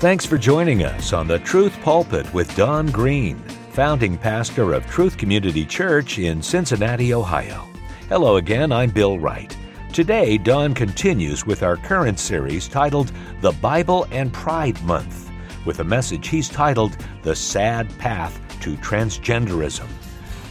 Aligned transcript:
Thanks 0.00 0.24
for 0.24 0.38
joining 0.38 0.84
us 0.84 1.12
on 1.12 1.26
the 1.26 1.40
Truth 1.40 1.76
Pulpit 1.82 2.32
with 2.32 2.54
Don 2.54 2.86
Green, 2.86 3.36
founding 3.72 4.16
pastor 4.16 4.72
of 4.72 4.86
Truth 4.86 5.18
Community 5.18 5.66
Church 5.66 6.20
in 6.20 6.40
Cincinnati, 6.40 7.12
Ohio. 7.12 7.68
Hello 8.08 8.36
again, 8.36 8.70
I'm 8.70 8.90
Bill 8.90 9.18
Wright. 9.18 9.56
Today, 9.92 10.38
Don 10.38 10.72
continues 10.72 11.46
with 11.46 11.64
our 11.64 11.76
current 11.76 12.20
series 12.20 12.68
titled 12.68 13.10
The 13.40 13.50
Bible 13.50 14.06
and 14.12 14.32
Pride 14.32 14.80
Month, 14.84 15.32
with 15.64 15.80
a 15.80 15.84
message 15.84 16.28
he's 16.28 16.48
titled 16.48 16.96
The 17.22 17.34
Sad 17.34 17.90
Path 17.98 18.40
to 18.60 18.76
Transgenderism. 18.76 19.88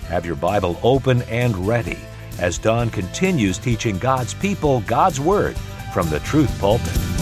Have 0.10 0.26
your 0.26 0.36
Bible 0.36 0.78
open 0.84 1.22
and 1.22 1.56
ready 1.66 2.00
as 2.38 2.58
Don 2.58 2.90
continues 2.90 3.58
teaching 3.58 3.98
God's 3.98 4.34
people 4.34 4.82
God's 4.82 5.22
Word 5.22 5.56
from 5.94 6.10
the 6.10 6.20
Truth 6.20 6.60
Pulpit. 6.60 7.17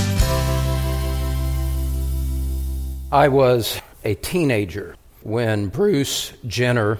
I 3.16 3.30
was 3.30 3.82
a 4.04 4.16
teenager 4.16 4.98
when 5.24 5.68
Bruce 5.68 6.34
Jenner 6.46 7.00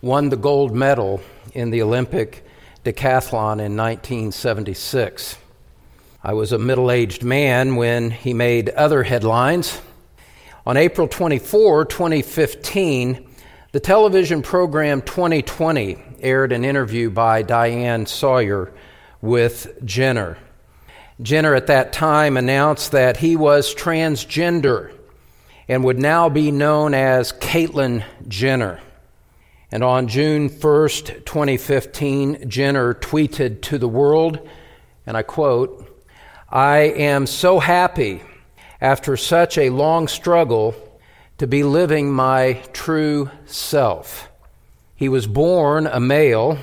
won 0.00 0.28
the 0.28 0.36
gold 0.36 0.72
medal 0.72 1.20
in 1.52 1.70
the 1.70 1.82
Olympic 1.82 2.46
decathlon 2.84 3.58
in 3.58 3.76
1976. 3.76 5.36
I 6.22 6.32
was 6.34 6.52
a 6.52 6.58
middle 6.58 6.92
aged 6.92 7.24
man 7.24 7.74
when 7.74 8.12
he 8.12 8.34
made 8.34 8.68
other 8.68 9.02
headlines. 9.02 9.80
On 10.64 10.76
April 10.76 11.08
24, 11.08 11.86
2015, 11.86 13.26
the 13.72 13.80
television 13.80 14.42
program 14.42 15.02
2020 15.02 15.98
aired 16.20 16.52
an 16.52 16.64
interview 16.64 17.10
by 17.10 17.42
Diane 17.42 18.06
Sawyer 18.06 18.72
with 19.20 19.84
Jenner. 19.84 20.38
Jenner 21.20 21.56
at 21.56 21.66
that 21.66 21.92
time 21.92 22.36
announced 22.36 22.92
that 22.92 23.16
he 23.16 23.34
was 23.34 23.74
transgender 23.74 24.92
and 25.68 25.84
would 25.84 25.98
now 25.98 26.28
be 26.28 26.50
known 26.50 26.94
as 26.94 27.32
Caitlyn 27.32 28.02
Jenner. 28.26 28.80
And 29.70 29.84
on 29.84 30.08
June 30.08 30.48
1st, 30.48 31.26
2015, 31.26 32.48
Jenner 32.48 32.94
tweeted 32.94 33.60
to 33.62 33.76
the 33.76 33.88
world, 33.88 34.48
and 35.06 35.16
I 35.16 35.22
quote, 35.22 35.84
I 36.48 36.78
am 36.78 37.26
so 37.26 37.58
happy 37.58 38.22
after 38.80 39.16
such 39.18 39.58
a 39.58 39.68
long 39.68 40.08
struggle 40.08 40.74
to 41.36 41.46
be 41.46 41.62
living 41.62 42.10
my 42.10 42.54
true 42.72 43.30
self. 43.44 44.30
He 44.94 45.10
was 45.10 45.26
born 45.26 45.86
a 45.86 46.00
male. 46.00 46.58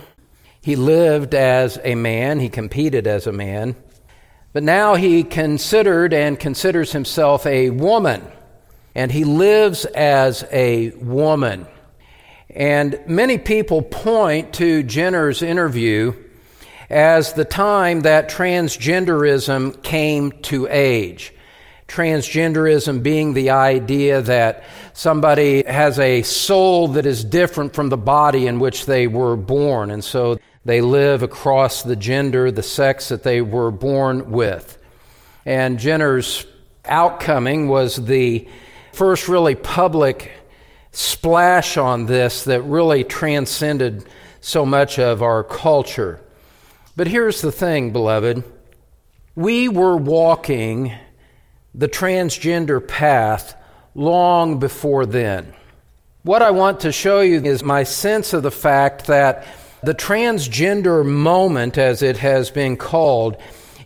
He 0.62 0.76
lived 0.76 1.36
as 1.36 1.80
a 1.84 1.94
man. 1.94 2.40
He 2.40 2.50
competed 2.50 3.06
as 3.06 3.28
a 3.28 3.32
man. 3.32 3.76
But 4.52 4.64
now 4.64 4.96
he 4.96 5.24
considered 5.24 6.12
and 6.12 6.40
considers 6.40 6.92
himself 6.92 7.46
a 7.46 7.70
woman 7.70 8.24
and 8.96 9.12
he 9.12 9.26
lives 9.26 9.86
as 9.86 10.46
a 10.52 10.92
woman. 10.92 11.68
And 12.50 13.00
many 13.06 13.38
people 13.38 13.82
point 13.82 14.54
to 14.54 14.82
Jenner's 14.84 15.42
interview 15.42 16.14
as 16.90 17.34
the 17.34 17.46
time 17.46 18.02
that 18.02 18.30
transgenderism 18.30 19.84
came 19.84 20.32
to 20.44 20.68
age. 20.70 21.34
Transgenderism 21.88 23.04
being 23.04 23.34
the 23.34 23.52
idea 23.52 24.22
that 24.22 24.64
somebody 24.94 25.64
has 25.64 26.00
a 26.00 26.22
soul 26.22 26.90
that 26.90 27.06
is 27.06 27.24
different 27.24 27.74
from 27.74 27.90
the 27.90 27.98
body 27.98 28.48
in 28.48 28.60
which 28.60 28.86
they 28.86 29.08
were 29.08 29.36
born, 29.36 29.92
and 29.92 30.04
so 30.04 30.40
they 30.64 30.82
live 30.82 31.22
across 31.22 31.84
the 31.84 31.96
gender, 31.96 32.50
the 32.50 32.64
sex 32.64 33.10
that 33.10 33.24
they 33.24 33.42
were 33.42 33.70
born 33.70 34.32
with. 34.32 34.80
And 35.46 35.78
Jenner's 35.78 36.46
outcoming 36.86 37.68
was 37.68 37.98
the 37.98 38.48
first 38.96 39.28
really 39.28 39.56
public 39.56 40.32
splash 40.94 41.76
on 41.76 42.06
this 42.06 42.46
that 42.46 42.62
really 42.62 43.04
transcended 43.04 44.06
so 44.40 44.66
much 44.66 44.98
of 44.98 45.22
our 45.22 45.44
culture. 45.44 46.22
But 46.96 47.08
here's 47.08 47.42
the 47.42 47.52
thing, 47.52 47.92
beloved. 47.92 48.44
We 49.36 49.68
were 49.68 49.98
walking 49.98 50.94
the 51.74 51.90
transgender 51.90 52.86
path 52.86 53.62
long 53.94 54.60
before 54.60 55.06
then. 55.06 55.54
What 56.24 56.42
I 56.42 56.52
want 56.52 56.80
to 56.82 56.94
show 56.94 57.20
you 57.20 57.44
is 57.44 57.64
my 57.64 57.84
sense 57.84 58.32
of 58.32 58.44
the 58.44 58.52
fact 58.52 59.08
that 59.08 59.46
the 59.84 59.94
transgender 59.94 61.06
moment, 61.06 61.78
as 61.78 62.02
it 62.02 62.18
has 62.18 62.50
been 62.50 62.78
called, 62.78 63.36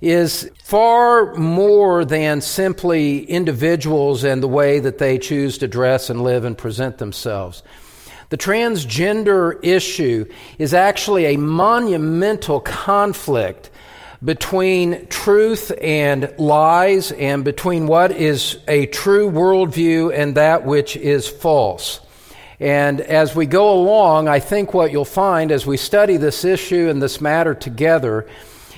is 0.01 0.49
far 0.63 1.33
more 1.35 2.05
than 2.05 2.41
simply 2.41 3.25
individuals 3.25 4.23
and 4.23 4.41
the 4.41 4.47
way 4.47 4.79
that 4.79 4.97
they 4.97 5.17
choose 5.17 5.57
to 5.57 5.67
dress 5.67 6.09
and 6.09 6.23
live 6.23 6.45
and 6.45 6.57
present 6.57 6.97
themselves. 6.97 7.63
The 8.29 8.37
transgender 8.37 9.59
issue 9.63 10.25
is 10.57 10.73
actually 10.73 11.25
a 11.25 11.37
monumental 11.37 12.59
conflict 12.59 13.71
between 14.23 15.07
truth 15.07 15.71
and 15.81 16.33
lies 16.37 17.11
and 17.11 17.43
between 17.43 17.87
what 17.87 18.11
is 18.11 18.59
a 18.67 18.85
true 18.87 19.31
worldview 19.31 20.13
and 20.13 20.35
that 20.35 20.65
which 20.65 20.95
is 20.95 21.27
false. 21.27 22.01
And 22.59 22.99
as 22.99 23.33
we 23.33 23.45
go 23.45 23.73
along, 23.73 24.27
I 24.27 24.39
think 24.39 24.73
what 24.73 24.91
you'll 24.91 25.05
find 25.05 25.51
as 25.51 25.65
we 25.65 25.77
study 25.77 26.17
this 26.17 26.43
issue 26.43 26.89
and 26.89 27.01
this 27.01 27.21
matter 27.21 27.55
together 27.55 28.27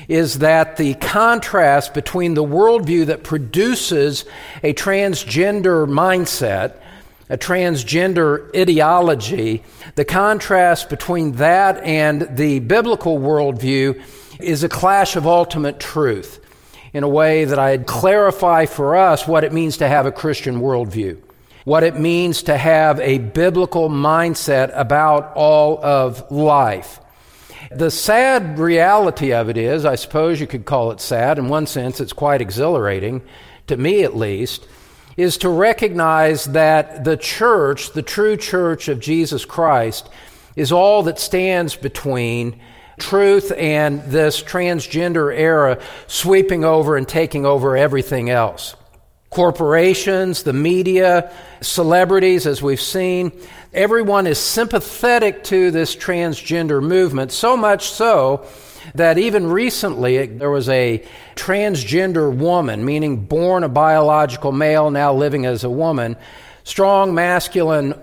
is 0.08 0.40
that 0.40 0.78
the 0.78 0.94
contrast 0.96 1.94
between 1.94 2.34
the 2.34 2.44
worldview 2.44 3.06
that 3.08 3.24
produces 3.24 4.26
a 4.64 4.74
transgender 4.74 5.88
mindset, 5.88 6.80
a 7.30 7.38
transgender 7.38 8.54
ideology, 8.56 9.64
the 9.96 10.06
contrast 10.06 10.90
between 10.90 11.34
that 11.34 11.78
and 11.84 12.36
the 12.36 12.60
biblical 12.60 13.20
worldview 13.20 14.02
is 14.40 14.64
a 14.64 14.70
clash 14.70 15.16
of 15.16 15.28
ultimate 15.28 15.80
truth 15.80 16.40
in 16.94 17.04
a 17.04 17.10
way 17.10 17.46
that 17.46 17.58
I'd 17.58 17.86
clarify 17.86 18.66
for 18.66 18.96
us 18.96 19.26
what 19.26 19.44
it 19.44 19.54
means 19.54 19.78
to 19.78 19.88
have 19.88 20.06
a 20.06 20.12
Christian 20.12 20.60
worldview, 20.60 21.22
what 21.64 21.84
it 21.84 21.98
means 21.98 22.44
to 22.44 22.58
have 22.58 23.00
a 23.00 23.18
biblical 23.20 23.90
mindset 23.90 24.72
about 24.74 25.32
all 25.36 25.84
of 25.84 26.30
life. 26.32 27.00
The 27.74 27.92
sad 27.92 28.60
reality 28.60 29.34
of 29.34 29.48
it 29.48 29.58
is, 29.58 29.86
I 29.86 29.96
suppose 29.96 30.42
you 30.42 30.48
could 30.48 30.66
call 30.66 30.92
it 30.92 31.00
sad. 31.00 31.40
In 31.40 31.48
one 31.48 31.68
sense, 31.68 32.02
it's 32.02 32.12
quite 32.14 32.42
exhilarating, 32.42 33.22
to 33.68 33.78
me 33.78 34.04
at 34.04 34.16
least, 34.16 34.68
is 35.16 35.38
to 35.38 35.50
recognize 35.50 36.46
that 36.46 37.04
the 37.04 37.16
church, 37.16 37.94
the 37.94 38.02
true 38.02 38.36
church 38.36 38.88
of 38.88 39.00
Jesus 39.00 39.46
Christ, 39.46 40.10
is 40.56 40.72
all 40.72 41.04
that 41.04 41.20
stands 41.20 41.76
between 41.76 42.60
truth 43.00 43.52
and 43.58 44.02
this 44.04 44.44
transgender 44.44 45.34
era 45.34 45.82
sweeping 46.08 46.66
over 46.66 46.98
and 46.98 47.08
taking 47.08 47.46
over 47.46 47.78
everything 47.78 48.30
else. 48.30 48.76
Corporations, 49.32 50.44
the 50.44 50.52
media, 50.52 51.32
celebrities, 51.62 52.46
as 52.46 52.62
we've 52.62 52.82
seen, 52.82 53.32
everyone 53.74 54.28
is 54.28 54.38
sympathetic 54.38 55.42
to 55.46 55.72
this 55.72 55.96
transgender 55.96 56.84
movement, 56.84 57.32
so 57.32 57.56
much 57.56 57.90
so 57.90 58.46
that 58.94 59.18
even 59.18 59.48
recently 59.48 60.26
there 60.26 60.50
was 60.50 60.68
a 60.68 61.02
transgender 61.36 62.36
woman, 62.36 62.84
meaning 62.84 63.26
born 63.26 63.64
a 63.64 63.70
biological 63.70 64.52
male, 64.52 64.92
now 64.92 65.14
living 65.14 65.46
as 65.46 65.64
a 65.64 65.70
woman, 65.70 66.18
strong 66.66 67.16
masculine 67.16 67.94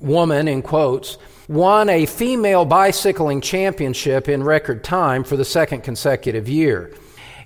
woman, 0.00 0.48
in 0.48 0.62
quotes, 0.62 1.18
won 1.48 1.90
a 1.90 2.06
female 2.06 2.64
bicycling 2.64 3.42
championship 3.42 4.26
in 4.26 4.42
record 4.42 4.82
time 4.82 5.22
for 5.22 5.36
the 5.36 5.44
second 5.44 5.82
consecutive 5.82 6.48
year. 6.48 6.94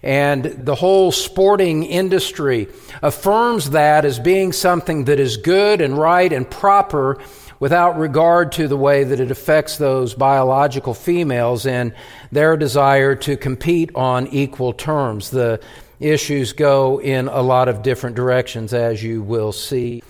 And 0.03 0.45
the 0.45 0.75
whole 0.75 1.13
sporting 1.13 1.85
industry 1.85 2.69
affirms 3.03 3.71
that 3.71 4.05
as 4.05 4.19
being 4.19 4.53
something 4.53 5.05
that 5.05 5.21
is 5.21 5.37
good 5.37 5.81
and 5.81 5.97
right 5.97 6.33
and 6.33 6.51
proper 6.51 7.19
without 7.61 7.97
regard 7.97 8.51
to 8.51 8.67
the 8.67 8.77
way 8.77 9.05
that 9.05 9.21
it 9.21 9.31
affects 9.31 9.79
those 9.79 10.15
biological 10.15 10.95
females 10.95 11.65
and 11.65 11.95
their 12.33 12.57
desire 12.57 13.15
to 13.15 13.37
compete 13.37 13.95
on 13.95 14.27
equal 14.27 14.73
terms. 14.73 15.31
The 15.31 15.61
issues 16.01 16.53
go 16.53 17.01
in 17.01 17.29
a 17.29 17.41
lot 17.41 17.69
of 17.69 17.83
different 17.83 18.17
directions, 18.17 18.75
as 18.75 19.01
you 19.05 19.23
will 19.23 19.53
see. 19.53 20.03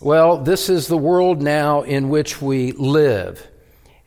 Well, 0.00 0.38
this 0.38 0.70
is 0.70 0.86
the 0.86 0.96
world 0.96 1.42
now 1.42 1.82
in 1.82 2.08
which 2.08 2.40
we 2.40 2.72
live, 2.72 3.46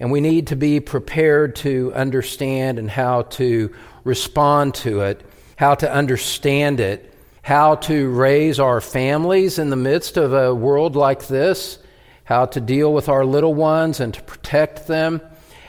and 0.02 0.12
we 0.12 0.20
need 0.20 0.48
to 0.48 0.56
be 0.58 0.80
prepared 0.82 1.56
to 1.58 1.94
understand 1.94 2.80
and 2.80 2.90
how 2.90 3.22
to 3.22 3.72
respond 4.04 4.74
to 4.74 5.02
it, 5.02 5.22
how 5.56 5.76
to 5.76 5.90
understand 5.90 6.80
it, 6.80 7.14
how 7.44 7.76
to 7.76 8.10
raise 8.10 8.60
our 8.60 8.82
families 8.82 9.60
in 9.60 9.70
the 9.70 9.76
midst 9.76 10.18
of 10.18 10.34
a 10.34 10.54
world 10.54 10.96
like 10.98 11.28
this 11.28 11.78
how 12.24 12.46
to 12.46 12.62
deal 12.62 12.94
with 12.94 13.10
our 13.10 13.26
little 13.26 13.54
ones 13.54 14.00
and 14.00 14.14
to 14.14 14.24
protect 14.24 14.88
them, 14.88 15.22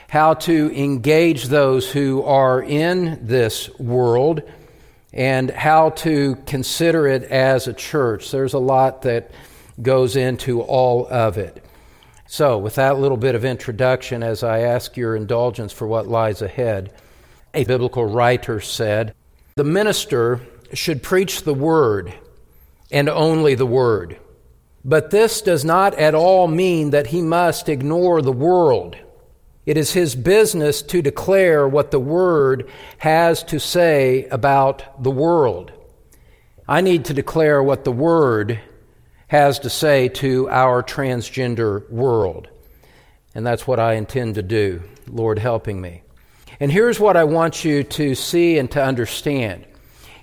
how 0.07 0.33
to 0.33 0.71
engage 0.73 1.45
those 1.45 1.91
who 1.91 2.23
are 2.23 2.63
in 2.63 3.19
this 3.21 3.69
world, 3.79 4.41
and 5.11 5.49
how 5.49 5.89
to 5.89 6.35
consider 6.45 7.05
it 7.05 7.23
as 7.23 7.67
a 7.67 7.73
church. 7.73 8.31
There's 8.31 8.53
a 8.53 8.59
lot 8.59 9.01
that 9.03 9.31
goes 9.81 10.15
into 10.15 10.61
all 10.61 11.05
of 11.07 11.37
it. 11.37 11.62
So, 12.25 12.57
with 12.57 12.75
that 12.75 12.99
little 12.99 13.17
bit 13.17 13.35
of 13.35 13.45
introduction, 13.45 14.23
as 14.23 14.43
I 14.43 14.59
ask 14.59 14.97
your 14.97 15.15
indulgence 15.15 15.73
for 15.73 15.87
what 15.87 16.07
lies 16.07 16.41
ahead, 16.41 16.93
a 17.53 17.63
biblical 17.65 18.05
writer 18.05 18.59
said, 18.59 19.13
The 19.55 19.63
minister 19.63 20.41
should 20.73 21.03
preach 21.03 21.43
the 21.43 21.53
word 21.53 22.13
and 22.91 23.09
only 23.09 23.55
the 23.55 23.65
word. 23.65 24.19
But 24.85 25.11
this 25.11 25.41
does 25.41 25.63
not 25.63 25.93
at 25.95 26.15
all 26.15 26.47
mean 26.47 26.89
that 26.89 27.07
he 27.07 27.21
must 27.21 27.69
ignore 27.69 28.21
the 28.21 28.31
world. 28.31 28.97
It 29.65 29.77
is 29.77 29.93
his 29.93 30.15
business 30.15 30.81
to 30.83 31.01
declare 31.01 31.67
what 31.67 31.91
the 31.91 31.99
Word 31.99 32.69
has 32.97 33.43
to 33.43 33.59
say 33.59 34.25
about 34.25 35.01
the 35.01 35.11
world. 35.11 35.71
I 36.67 36.81
need 36.81 37.05
to 37.05 37.13
declare 37.13 37.63
what 37.63 37.85
the 37.85 37.91
Word 37.91 38.59
has 39.33 39.57
to 39.57 39.67
say 39.67 40.07
to 40.07 40.47
our 40.51 40.83
transgender 40.83 41.89
world. 41.89 42.47
And 43.33 43.43
that's 43.43 43.65
what 43.65 43.79
I 43.79 43.93
intend 43.93 44.35
to 44.35 44.43
do, 44.43 44.83
Lord 45.07 45.39
helping 45.39 45.81
me. 45.81 46.03
And 46.59 46.71
here's 46.71 46.99
what 46.99 47.17
I 47.17 47.23
want 47.23 47.65
you 47.65 47.81
to 47.83 48.13
see 48.13 48.59
and 48.59 48.69
to 48.69 48.83
understand. 48.83 49.65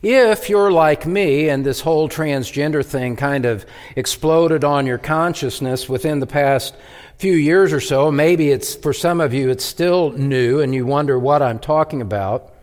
If 0.01 0.49
you're 0.49 0.71
like 0.71 1.07
me 1.07 1.49
and 1.49 1.67
this 1.67 1.81
whole 1.81 2.09
transgender 2.09 2.87
thing 2.87 3.17
kind 3.17 3.47
of 3.47 3.67
exploded 3.97 4.63
on 4.63 4.87
your 4.87 4.99
consciousness 4.99 5.89
within 5.89 6.21
the 6.21 6.27
past 6.29 6.77
few 7.19 7.35
years 7.35 7.73
or 7.73 7.81
so, 7.81 8.13
maybe 8.13 8.51
it's 8.51 8.77
for 8.77 8.93
some 8.93 9.21
of 9.21 9.35
you 9.35 9.51
it's 9.51 9.65
still 9.65 10.13
new 10.13 10.61
and 10.61 10.73
you 10.73 10.87
wonder 10.87 11.19
what 11.19 11.43
I'm 11.43 11.59
talking 11.59 12.01
about. 12.01 12.55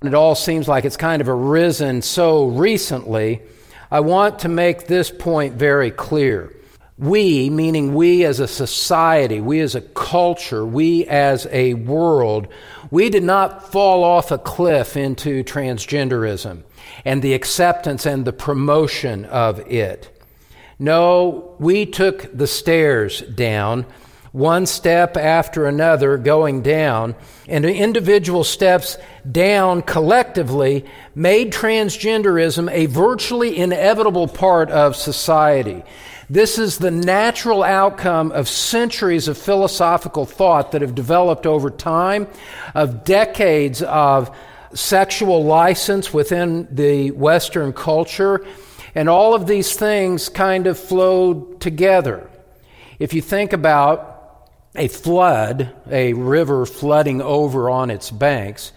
And 0.00 0.08
it 0.08 0.14
all 0.16 0.34
seems 0.34 0.66
like 0.66 0.84
it's 0.84 0.96
kind 0.96 1.22
of 1.22 1.28
arisen 1.28 2.02
so 2.02 2.48
recently. 2.48 3.42
I 3.94 4.00
want 4.00 4.40
to 4.40 4.48
make 4.48 4.88
this 4.88 5.08
point 5.08 5.54
very 5.54 5.92
clear. 5.92 6.52
We, 6.98 7.48
meaning 7.48 7.94
we 7.94 8.24
as 8.24 8.40
a 8.40 8.48
society, 8.48 9.40
we 9.40 9.60
as 9.60 9.76
a 9.76 9.82
culture, 9.82 10.66
we 10.66 11.06
as 11.06 11.46
a 11.52 11.74
world, 11.74 12.48
we 12.90 13.08
did 13.08 13.22
not 13.22 13.70
fall 13.70 14.02
off 14.02 14.32
a 14.32 14.38
cliff 14.38 14.96
into 14.96 15.44
transgenderism 15.44 16.64
and 17.04 17.22
the 17.22 17.34
acceptance 17.34 18.04
and 18.04 18.24
the 18.24 18.32
promotion 18.32 19.26
of 19.26 19.60
it. 19.70 20.10
No, 20.80 21.54
we 21.60 21.86
took 21.86 22.36
the 22.36 22.48
stairs 22.48 23.20
down, 23.20 23.86
one 24.32 24.66
step 24.66 25.16
after 25.16 25.66
another 25.66 26.18
going 26.18 26.62
down, 26.62 27.14
and 27.46 27.64
individual 27.64 28.42
steps 28.42 28.98
down 29.30 29.82
collectively 29.82 30.84
made 31.14 31.52
transgenderism 31.52 32.70
a 32.70 32.86
virtually 32.86 33.56
inevitable 33.56 34.28
part 34.28 34.70
of 34.70 34.96
society. 34.96 35.82
This 36.30 36.58
is 36.58 36.78
the 36.78 36.90
natural 36.90 37.62
outcome 37.62 38.32
of 38.32 38.48
centuries 38.48 39.28
of 39.28 39.36
philosophical 39.36 40.24
thought 40.24 40.72
that 40.72 40.82
have 40.82 40.94
developed 40.94 41.46
over 41.46 41.70
time, 41.70 42.26
of 42.74 43.04
decades 43.04 43.82
of 43.82 44.34
sexual 44.72 45.44
license 45.44 46.12
within 46.12 46.66
the 46.70 47.10
Western 47.12 47.72
culture, 47.72 48.44
and 48.94 49.08
all 49.08 49.34
of 49.34 49.46
these 49.46 49.76
things 49.76 50.28
kind 50.28 50.66
of 50.66 50.78
flowed 50.78 51.60
together. 51.60 52.28
If 52.98 53.12
you 53.12 53.20
think 53.20 53.52
about 53.52 54.50
a 54.74 54.88
flood, 54.88 55.72
a 55.90 56.14
river 56.14 56.66
flooding 56.66 57.20
over 57.20 57.70
on 57.70 57.90
its 57.90 58.10
banks, 58.10 58.72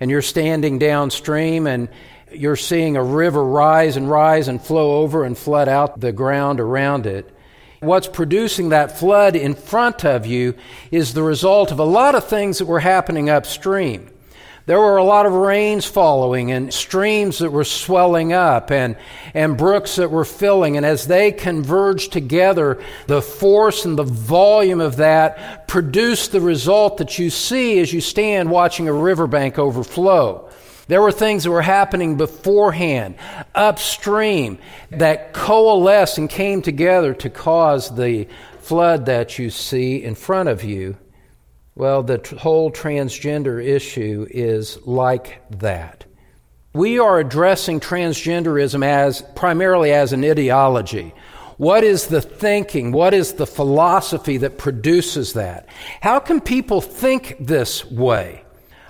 and 0.00 0.10
you're 0.10 0.22
standing 0.22 0.78
downstream 0.78 1.66
and 1.66 1.88
you're 2.32 2.56
seeing 2.56 2.96
a 2.96 3.02
river 3.02 3.42
rise 3.44 3.96
and 3.96 4.10
rise 4.10 4.48
and 4.48 4.62
flow 4.62 5.02
over 5.02 5.24
and 5.24 5.36
flood 5.36 5.68
out 5.68 6.00
the 6.00 6.12
ground 6.12 6.60
around 6.60 7.06
it. 7.06 7.34
What's 7.80 8.08
producing 8.08 8.70
that 8.70 8.98
flood 8.98 9.36
in 9.36 9.54
front 9.54 10.04
of 10.04 10.26
you 10.26 10.54
is 10.90 11.14
the 11.14 11.22
result 11.22 11.70
of 11.70 11.78
a 11.78 11.84
lot 11.84 12.14
of 12.14 12.26
things 12.26 12.58
that 12.58 12.66
were 12.66 12.80
happening 12.80 13.30
upstream. 13.30 14.10
There 14.68 14.78
were 14.78 14.98
a 14.98 15.02
lot 15.02 15.24
of 15.24 15.32
rains 15.32 15.86
following 15.86 16.52
and 16.52 16.74
streams 16.74 17.38
that 17.38 17.50
were 17.50 17.64
swelling 17.64 18.34
up 18.34 18.70
and, 18.70 18.96
and 19.32 19.56
brooks 19.56 19.96
that 19.96 20.10
were 20.10 20.26
filling. 20.26 20.76
And 20.76 20.84
as 20.84 21.06
they 21.06 21.32
converged 21.32 22.12
together, 22.12 22.78
the 23.06 23.22
force 23.22 23.86
and 23.86 23.98
the 23.98 24.02
volume 24.02 24.82
of 24.82 24.96
that 24.96 25.68
produced 25.68 26.32
the 26.32 26.42
result 26.42 26.98
that 26.98 27.18
you 27.18 27.30
see 27.30 27.78
as 27.78 27.94
you 27.94 28.02
stand 28.02 28.50
watching 28.50 28.88
a 28.88 28.92
riverbank 28.92 29.58
overflow. 29.58 30.50
There 30.86 31.00
were 31.00 31.12
things 31.12 31.44
that 31.44 31.50
were 31.50 31.62
happening 31.62 32.18
beforehand, 32.18 33.14
upstream, 33.54 34.58
that 34.90 35.32
coalesced 35.32 36.18
and 36.18 36.28
came 36.28 36.60
together 36.60 37.14
to 37.14 37.30
cause 37.30 37.96
the 37.96 38.28
flood 38.60 39.06
that 39.06 39.38
you 39.38 39.48
see 39.48 40.04
in 40.04 40.14
front 40.14 40.50
of 40.50 40.62
you. 40.62 40.98
Well, 41.78 42.02
the 42.02 42.20
whole 42.40 42.72
transgender 42.72 43.64
issue 43.64 44.26
is 44.28 44.84
like 44.84 45.40
that. 45.60 46.06
We 46.72 46.98
are 46.98 47.20
addressing 47.20 47.78
transgenderism 47.78 48.84
as 48.84 49.22
primarily 49.36 49.92
as 49.92 50.12
an 50.12 50.24
ideology. 50.24 51.14
What 51.56 51.84
is 51.84 52.08
the 52.08 52.20
thinking? 52.20 52.90
What 52.90 53.14
is 53.14 53.34
the 53.34 53.46
philosophy 53.46 54.38
that 54.38 54.58
produces 54.58 55.34
that? 55.34 55.68
How 56.00 56.18
can 56.18 56.40
people 56.40 56.80
think 56.80 57.36
this 57.38 57.88
way? 57.88 58.42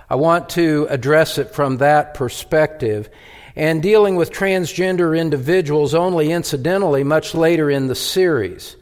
I 0.09 0.15
want 0.15 0.49
to 0.49 0.87
address 0.89 1.37
it 1.37 1.53
from 1.53 1.77
that 1.77 2.15
perspective 2.15 3.07
and 3.55 3.83
dealing 3.83 4.15
with 4.15 4.31
transgender 4.31 5.15
individuals 5.15 5.93
only 5.93 6.31
incidentally 6.31 7.03
much 7.03 7.35
later 7.35 7.69
in 7.69 7.85
the 7.85 7.93
series. 7.93 8.77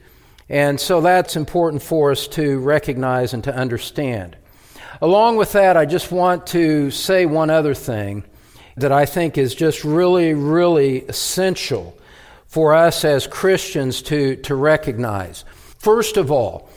And 0.50 0.80
so 0.80 1.02
that's 1.02 1.36
important 1.36 1.82
for 1.82 2.12
us 2.12 2.28
to 2.30 2.60
recognize 2.60 3.34
and 3.34 3.44
to 3.44 3.56
understand. 3.56 4.38
Along 5.02 5.36
with 5.36 5.52
that, 5.52 5.76
I 5.76 5.86
just 5.86 6.12
want 6.12 6.48
to 6.48 6.90
say 6.90 7.26
one 7.26 7.50
other 7.50 7.74
thing 7.74 8.24
that 8.78 8.92
I 8.92 9.06
think 9.06 9.38
is 9.38 9.54
just 9.54 9.84
really, 9.84 10.34
really 10.34 11.02
essential 11.02 11.98
for 12.48 12.74
us 12.74 13.04
as 13.04 13.28
Christians 13.28 14.02
to, 14.04 14.38
to 14.38 14.56
recognize. 14.56 15.44
First 15.80 16.16
of 16.18 16.32
all, 16.32 16.70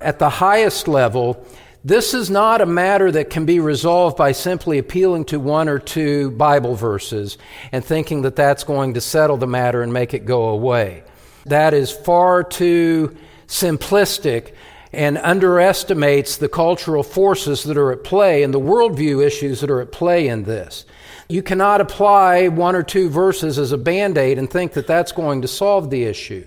at 0.00 0.18
the 0.18 0.30
highest 0.30 0.86
level, 0.86 1.44
this 1.84 2.14
is 2.14 2.30
not 2.30 2.60
a 2.60 2.66
matter 2.66 3.10
that 3.10 3.30
can 3.30 3.44
be 3.44 3.58
resolved 3.58 4.16
by 4.16 4.32
simply 4.32 4.78
appealing 4.78 5.24
to 5.26 5.40
one 5.40 5.68
or 5.68 5.78
two 5.78 6.30
Bible 6.32 6.74
verses 6.74 7.38
and 7.72 7.84
thinking 7.84 8.22
that 8.22 8.36
that's 8.36 8.64
going 8.64 8.94
to 8.94 9.00
settle 9.00 9.36
the 9.36 9.46
matter 9.46 9.82
and 9.82 9.92
make 9.92 10.14
it 10.14 10.26
go 10.26 10.48
away 10.50 11.02
that 11.48 11.74
is 11.74 11.90
far 11.90 12.42
too 12.42 13.16
simplistic 13.46 14.54
and 14.92 15.18
underestimates 15.18 16.36
the 16.36 16.48
cultural 16.48 17.02
forces 17.02 17.64
that 17.64 17.76
are 17.76 17.92
at 17.92 18.04
play 18.04 18.42
and 18.42 18.54
the 18.54 18.60
worldview 18.60 19.24
issues 19.24 19.60
that 19.60 19.70
are 19.70 19.80
at 19.80 19.92
play 19.92 20.28
in 20.28 20.44
this. 20.44 20.84
You 21.28 21.42
cannot 21.42 21.80
apply 21.80 22.48
one 22.48 22.76
or 22.76 22.82
two 22.82 23.10
verses 23.10 23.58
as 23.58 23.72
a 23.72 23.78
band 23.78 24.16
aid 24.16 24.38
and 24.38 24.48
think 24.48 24.72
that 24.72 24.86
that's 24.86 25.12
going 25.12 25.42
to 25.42 25.48
solve 25.48 25.90
the 25.90 26.04
issue. 26.04 26.46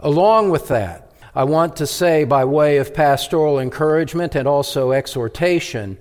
Along 0.00 0.50
with 0.50 0.68
that, 0.68 1.12
I 1.34 1.44
want 1.44 1.76
to 1.76 1.86
say, 1.86 2.24
by 2.24 2.44
way 2.44 2.78
of 2.78 2.94
pastoral 2.94 3.60
encouragement 3.60 4.34
and 4.34 4.48
also 4.48 4.92
exhortation, 4.92 5.98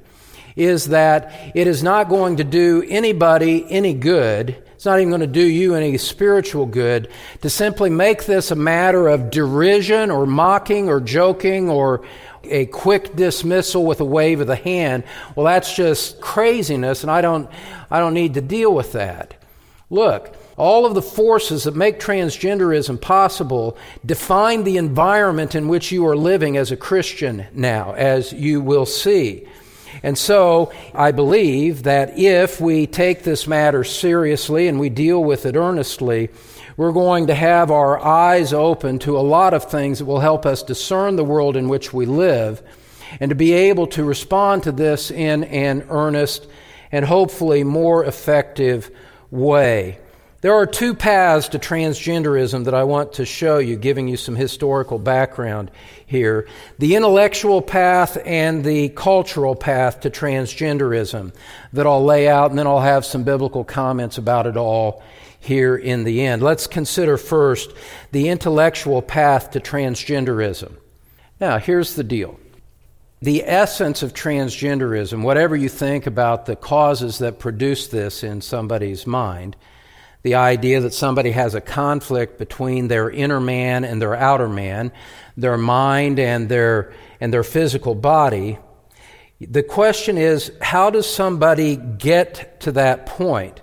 is 0.55 0.85
that 0.85 1.51
it 1.53 1.67
is 1.67 1.83
not 1.83 2.09
going 2.09 2.37
to 2.37 2.43
do 2.43 2.83
anybody 2.87 3.69
any 3.69 3.93
good 3.93 4.63
it's 4.79 4.85
not 4.85 5.01
even 5.01 5.09
going 5.09 5.19
to 5.19 5.27
do 5.27 5.45
you 5.45 5.75
any 5.75 5.97
spiritual 5.97 6.65
good 6.65 7.09
to 7.41 7.49
simply 7.49 7.89
make 7.89 8.23
this 8.23 8.49
a 8.49 8.55
matter 8.55 9.09
of 9.09 9.29
derision 9.29 10.09
or 10.09 10.25
mocking 10.25 10.87
or 10.87 11.01
joking 11.01 11.69
or 11.69 12.05
a 12.45 12.65
quick 12.67 13.13
dismissal 13.13 13.85
with 13.85 13.99
a 13.99 14.05
wave 14.05 14.39
of 14.39 14.47
the 14.47 14.55
hand. 14.55 15.03
Well, 15.35 15.45
that's 15.45 15.75
just 15.75 16.21
craziness, 16.21 17.03
and 17.03 17.11
I 17.11 17.19
don't, 17.19 17.49
I 17.91 17.99
don't 17.99 18.13
need 18.13 18.35
to 18.35 18.41
deal 18.41 18.73
with 18.73 18.93
that. 18.93 19.33
Look, 19.89 20.33
all 20.55 20.85
of 20.85 20.93
the 20.93 21.01
forces 21.01 21.65
that 21.65 21.75
make 21.75 21.99
transgenderism 21.99 23.01
possible 23.01 23.77
define 24.05 24.63
the 24.63 24.77
environment 24.77 25.55
in 25.55 25.67
which 25.67 25.91
you 25.91 26.07
are 26.07 26.15
living 26.15 26.55
as 26.55 26.71
a 26.71 26.77
Christian 26.77 27.47
now, 27.51 27.95
as 27.95 28.31
you 28.31 28.61
will 28.61 28.85
see. 28.85 29.45
And 30.03 30.17
so 30.17 30.71
I 30.93 31.11
believe 31.11 31.83
that 31.83 32.17
if 32.17 32.61
we 32.61 32.87
take 32.87 33.23
this 33.23 33.47
matter 33.47 33.83
seriously 33.83 34.67
and 34.67 34.79
we 34.79 34.89
deal 34.89 35.23
with 35.23 35.45
it 35.45 35.55
earnestly, 35.55 36.29
we're 36.77 36.93
going 36.93 37.27
to 37.27 37.35
have 37.35 37.71
our 37.71 37.99
eyes 37.99 38.53
open 38.53 38.99
to 38.99 39.17
a 39.17 39.19
lot 39.19 39.53
of 39.53 39.69
things 39.69 39.99
that 39.99 40.05
will 40.05 40.21
help 40.21 40.45
us 40.45 40.63
discern 40.63 41.17
the 41.17 41.25
world 41.25 41.57
in 41.57 41.67
which 41.67 41.93
we 41.93 42.05
live 42.05 42.61
and 43.19 43.29
to 43.29 43.35
be 43.35 43.51
able 43.51 43.87
to 43.87 44.03
respond 44.03 44.63
to 44.63 44.71
this 44.71 45.11
in 45.11 45.43
an 45.45 45.85
earnest 45.89 46.47
and 46.91 47.05
hopefully 47.05 47.63
more 47.63 48.05
effective 48.05 48.91
way. 49.31 49.97
There 50.41 50.53
are 50.53 50.65
two 50.65 50.93
paths 50.93 51.49
to 51.49 51.59
transgenderism 51.59 52.63
that 52.63 52.73
I 52.73 52.85
want 52.85 53.13
to 53.13 53.25
show 53.25 53.57
you, 53.57 53.75
giving 53.75 54.07
you 54.07 54.15
some 54.15 54.37
historical 54.37 54.97
background 54.97 55.69
here 56.05 56.47
the 56.77 56.95
intellectual 56.95 57.61
path 57.61 58.17
and 58.25 58.63
the 58.63 58.87
cultural 58.89 59.53
path 59.53 59.99
to 60.01 60.09
transgenderism 60.09 61.33
that 61.73 61.85
I'll 61.85 62.05
lay 62.05 62.29
out, 62.29 62.51
and 62.51 62.57
then 62.57 62.67
I'll 62.67 62.79
have 62.79 63.05
some 63.05 63.25
biblical 63.25 63.65
comments 63.65 64.17
about 64.17 64.47
it 64.47 64.55
all 64.55 65.03
here 65.41 65.75
in 65.75 66.05
the 66.05 66.21
end. 66.25 66.41
Let's 66.41 66.67
consider 66.67 67.17
first 67.17 67.73
the 68.13 68.29
intellectual 68.29 69.01
path 69.01 69.51
to 69.51 69.59
transgenderism. 69.59 70.77
Now, 71.41 71.57
here's 71.57 71.95
the 71.95 72.03
deal. 72.03 72.39
The 73.21 73.43
essence 73.43 74.03
of 74.03 74.13
transgenderism, 74.13 75.21
whatever 75.21 75.57
you 75.57 75.67
think 75.67 76.07
about 76.07 76.45
the 76.45 76.55
causes 76.55 77.17
that 77.19 77.39
produce 77.39 77.87
this 77.87 78.23
in 78.23 78.39
somebody's 78.39 79.05
mind, 79.05 79.57
the 80.21 80.35
idea 80.35 80.81
that 80.81 80.93
somebody 80.93 81.31
has 81.31 81.55
a 81.55 81.61
conflict 81.61 82.37
between 82.37 82.87
their 82.87 83.09
inner 83.09 83.39
man 83.39 83.85
and 83.85 84.01
their 84.01 84.15
outer 84.15 84.49
man, 84.49 84.91
their 85.37 85.57
mind 85.57 86.19
and 86.19 86.49
their, 86.49 86.93
and 87.21 87.33
their 87.33 87.43
physical 87.43 87.95
body. 87.95 88.59
The 89.39 89.63
question 89.63 90.17
is, 90.17 90.51
how 90.61 90.89
does 90.89 91.09
somebody 91.11 91.77
get 91.77 92.59
to 92.61 92.73
that 92.73 93.05
point? 93.05 93.61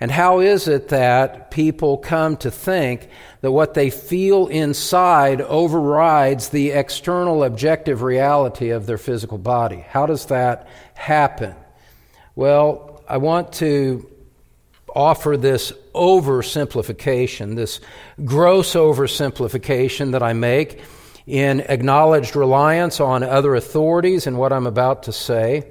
And 0.00 0.10
how 0.10 0.40
is 0.40 0.68
it 0.68 0.88
that 0.88 1.50
people 1.50 1.98
come 1.98 2.36
to 2.38 2.50
think 2.50 3.08
that 3.42 3.52
what 3.52 3.74
they 3.74 3.90
feel 3.90 4.48
inside 4.48 5.40
overrides 5.40 6.48
the 6.48 6.70
external 6.70 7.44
objective 7.44 8.02
reality 8.02 8.70
of 8.70 8.86
their 8.86 8.98
physical 8.98 9.38
body? 9.38 9.84
How 9.86 10.06
does 10.06 10.26
that 10.26 10.66
happen? 10.94 11.54
Well, 12.34 13.02
I 13.08 13.18
want 13.18 13.52
to 13.54 14.10
offer 14.94 15.36
this 15.36 15.72
oversimplification, 15.94 17.56
this 17.56 17.80
gross 18.24 18.74
oversimplification 18.74 20.12
that 20.12 20.22
I 20.22 20.32
make 20.32 20.80
in 21.26 21.60
acknowledged 21.60 22.36
reliance 22.36 23.00
on 23.00 23.22
other 23.22 23.54
authorities 23.54 24.26
and 24.26 24.38
what 24.38 24.52
I'm 24.52 24.66
about 24.66 25.04
to 25.04 25.12
say. 25.12 25.66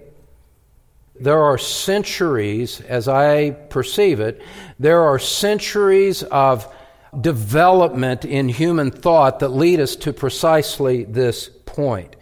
There 1.20 1.44
are 1.44 1.58
centuries, 1.58 2.82
as 2.82 3.08
I 3.08 3.52
perceive 3.52 4.20
it, 4.20 4.42
there 4.80 5.02
are 5.02 5.20
centuries 5.20 6.24
of 6.24 6.74
development 7.20 8.26
in 8.26 8.50
human 8.50 8.90
thought 8.90 9.40
that 9.40 9.50
lead 9.50 9.80
us 9.80 9.96
to 9.98 10.12
precisely 10.12 11.04
this 11.04 11.50
point. 11.66 12.16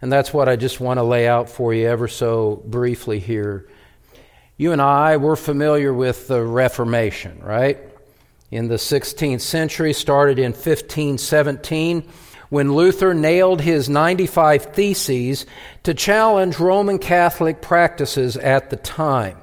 And 0.00 0.10
that's 0.10 0.32
what 0.32 0.48
I 0.48 0.56
just 0.56 0.80
want 0.80 0.96
to 0.96 1.02
lay 1.02 1.28
out 1.28 1.50
for 1.50 1.74
you 1.74 1.86
ever 1.86 2.08
so 2.08 2.62
briefly 2.64 3.18
here 3.18 3.68
you 4.60 4.72
and 4.72 4.82
I, 4.82 5.16
we're 5.16 5.36
familiar 5.36 5.90
with 5.90 6.28
the 6.28 6.42
Reformation, 6.44 7.40
right? 7.42 7.78
In 8.50 8.68
the 8.68 8.74
16th 8.74 9.40
century, 9.40 9.94
started 9.94 10.38
in 10.38 10.52
1517, 10.52 12.06
when 12.50 12.74
Luther 12.74 13.14
nailed 13.14 13.62
his 13.62 13.88
95 13.88 14.74
Theses 14.74 15.46
to 15.84 15.94
challenge 15.94 16.58
Roman 16.58 16.98
Catholic 16.98 17.62
practices 17.62 18.36
at 18.36 18.68
the 18.68 18.76
time. 18.76 19.38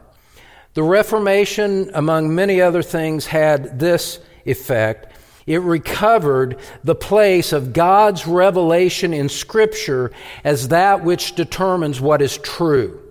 The 0.76 0.84
Reformation, 0.84 1.90
among 1.96 2.36
many 2.36 2.62
other 2.62 2.84
things, 2.84 3.26
had 3.26 3.80
this 3.80 4.20
effect. 4.46 5.12
It 5.48 5.64
recovered 5.64 6.60
the 6.84 6.94
place 6.94 7.54
of 7.54 7.74
God's 7.74 8.28
revelation 8.28 9.16
in 9.16 9.30
Scripture 9.30 10.12
as 10.44 10.68
that 10.68 11.04
which 11.04 11.34
determines 11.34 12.00
what 12.00 12.22
is 12.22 12.38
true. 12.38 13.02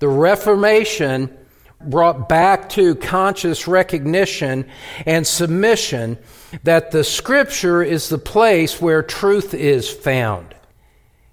The 0.00 0.08
Reformation 0.08 1.36
brought 1.80 2.28
back 2.28 2.70
to 2.70 2.94
conscious 2.94 3.68
recognition 3.68 4.66
and 5.06 5.26
submission 5.26 6.18
that 6.64 6.90
the 6.90 7.04
Scripture 7.04 7.82
is 7.82 8.08
the 8.08 8.18
place 8.18 8.80
where 8.80 9.02
truth 9.02 9.54
is 9.54 9.90
found. 9.90 10.54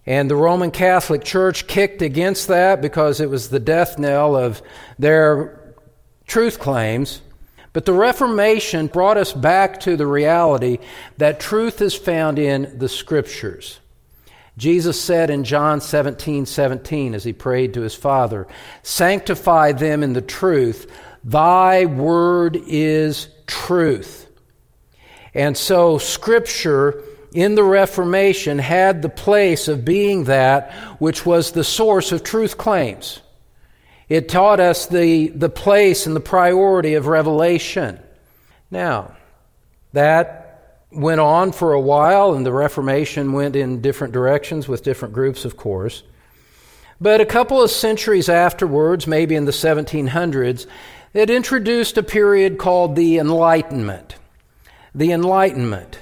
And 0.06 0.30
the 0.30 0.36
Roman 0.36 0.72
Catholic 0.72 1.24
Church 1.24 1.68
kicked 1.68 2.02
against 2.02 2.50
that 2.50 2.82
because 2.82 3.20
it 3.20 3.30
was 3.30 3.50
the 3.50 3.60
death 3.60 3.98
knell 3.98 4.36
of 4.36 4.62
their 5.00 5.76
truth 6.28 6.60
claims. 6.60 7.22
But 7.72 7.86
the 7.86 7.94
Reformation 7.94 8.88
brought 8.88 9.18
us 9.18 9.32
back 9.32 9.80
to 9.82 9.96
the 9.96 10.08
reality 10.08 10.80
that 11.18 11.40
truth 11.40 11.82
is 11.82 11.96
found 11.96 12.38
in 12.38 12.78
the 12.80 12.90
Scriptures. 12.90 13.80
Jesus 14.58 15.00
said 15.00 15.30
in 15.30 15.44
John 15.44 15.82
17 15.82 16.48
17, 16.48 17.14
as 17.14 17.24
he 17.24 17.34
prayed 17.34 17.76
to 17.76 17.82
his 17.82 17.96
Father, 17.96 18.48
Sanctify 18.82 19.74
them 19.74 20.04
in 20.04 20.14
the 20.14 20.22
truth. 20.22 20.92
Thy 21.24 21.86
word 21.86 22.60
is 22.68 23.28
truth. 23.46 24.28
And 25.34 25.56
so, 25.56 26.00
Scripture 26.00 27.04
in 27.34 27.54
the 27.54 27.64
Reformation 27.64 28.58
had 28.58 29.02
the 29.02 29.10
place 29.10 29.68
of 29.68 29.86
being 29.86 30.24
that 30.24 30.72
which 31.00 31.26
was 31.26 31.52
the 31.52 31.64
source 31.64 32.12
of 32.12 32.24
truth 32.24 32.58
claims. 32.58 33.22
It 34.10 34.30
taught 34.30 34.60
us 34.60 34.88
the, 34.88 35.28
the 35.28 35.50
place 35.50 36.08
and 36.08 36.16
the 36.16 36.22
priority 36.22 36.96
of 36.96 37.08
revelation. 37.08 38.00
Now, 38.72 39.16
that 39.94 40.37
went 40.92 41.20
on 41.20 41.52
for 41.52 41.74
a 41.74 41.82
while, 41.82 42.34
and 42.34 42.46
the 42.46 42.54
Reformation 42.54 43.34
went 43.34 43.56
in 43.56 43.82
different 43.82 44.14
directions 44.14 44.68
with 44.68 44.84
different 44.84 45.14
groups, 45.14 45.46
of 45.46 45.58
course. 45.58 46.04
But 47.00 47.22
a 47.22 47.26
couple 47.26 47.62
of 47.62 47.70
centuries 47.70 48.30
afterwards, 48.30 49.06
maybe 49.06 49.36
in 49.36 49.46
the 49.46 49.52
1700s, 49.52 50.66
it 51.14 51.30
introduced 51.30 51.98
a 51.98 52.04
period 52.04 52.58
called 52.58 52.96
the 52.96 53.18
Enlightenment. 53.18 54.16
The 54.96 55.12
Enlightenment. 55.12 56.00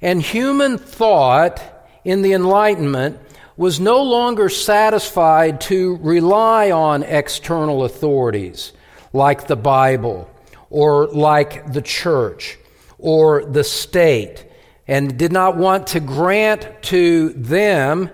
And 0.00 0.22
human 0.22 0.78
thought 0.78 1.60
in 2.04 2.22
the 2.22 2.34
Enlightenment 2.34 3.18
was 3.56 3.80
no 3.80 4.02
longer 4.02 4.48
satisfied 4.48 5.60
to 5.62 5.96
rely 5.96 6.70
on 6.70 7.02
external 7.02 7.84
authorities 7.84 8.72
like 9.12 9.46
the 9.46 9.56
Bible 9.56 10.30
or 10.68 11.06
like 11.08 11.72
the 11.72 11.80
church 11.82 12.58
or 13.06 13.44
the 13.44 13.62
state 13.62 14.44
and 14.88 15.16
did 15.16 15.30
not 15.30 15.56
want 15.56 15.86
to 15.86 16.00
grant 16.00 16.68
to 16.82 17.28
them 17.34 18.10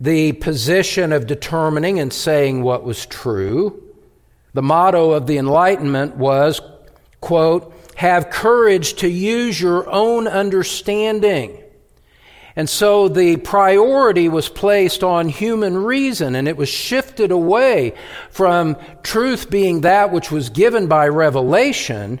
the 0.00 0.32
position 0.32 1.12
of 1.12 1.26
determining 1.26 2.00
and 2.00 2.10
saying 2.10 2.62
what 2.62 2.82
was 2.82 3.04
true. 3.04 3.82
The 4.54 4.62
motto 4.62 5.10
of 5.10 5.26
the 5.26 5.36
Enlightenment 5.36 6.16
was, 6.16 6.62
quote, 7.20 7.74
have 7.96 8.30
courage 8.30 8.94
to 8.94 9.08
use 9.08 9.60
your 9.60 9.86
own 9.90 10.26
understanding. 10.26 11.62
And 12.56 12.68
so 12.68 13.08
the 13.08 13.36
priority 13.36 14.30
was 14.30 14.48
placed 14.48 15.04
on 15.04 15.28
human 15.28 15.76
reason 15.76 16.34
and 16.34 16.48
it 16.48 16.56
was 16.56 16.70
shifted 16.70 17.30
away 17.30 17.92
from 18.30 18.78
truth 19.02 19.50
being 19.50 19.82
that 19.82 20.12
which 20.12 20.30
was 20.30 20.48
given 20.48 20.86
by 20.86 21.08
revelation 21.08 22.20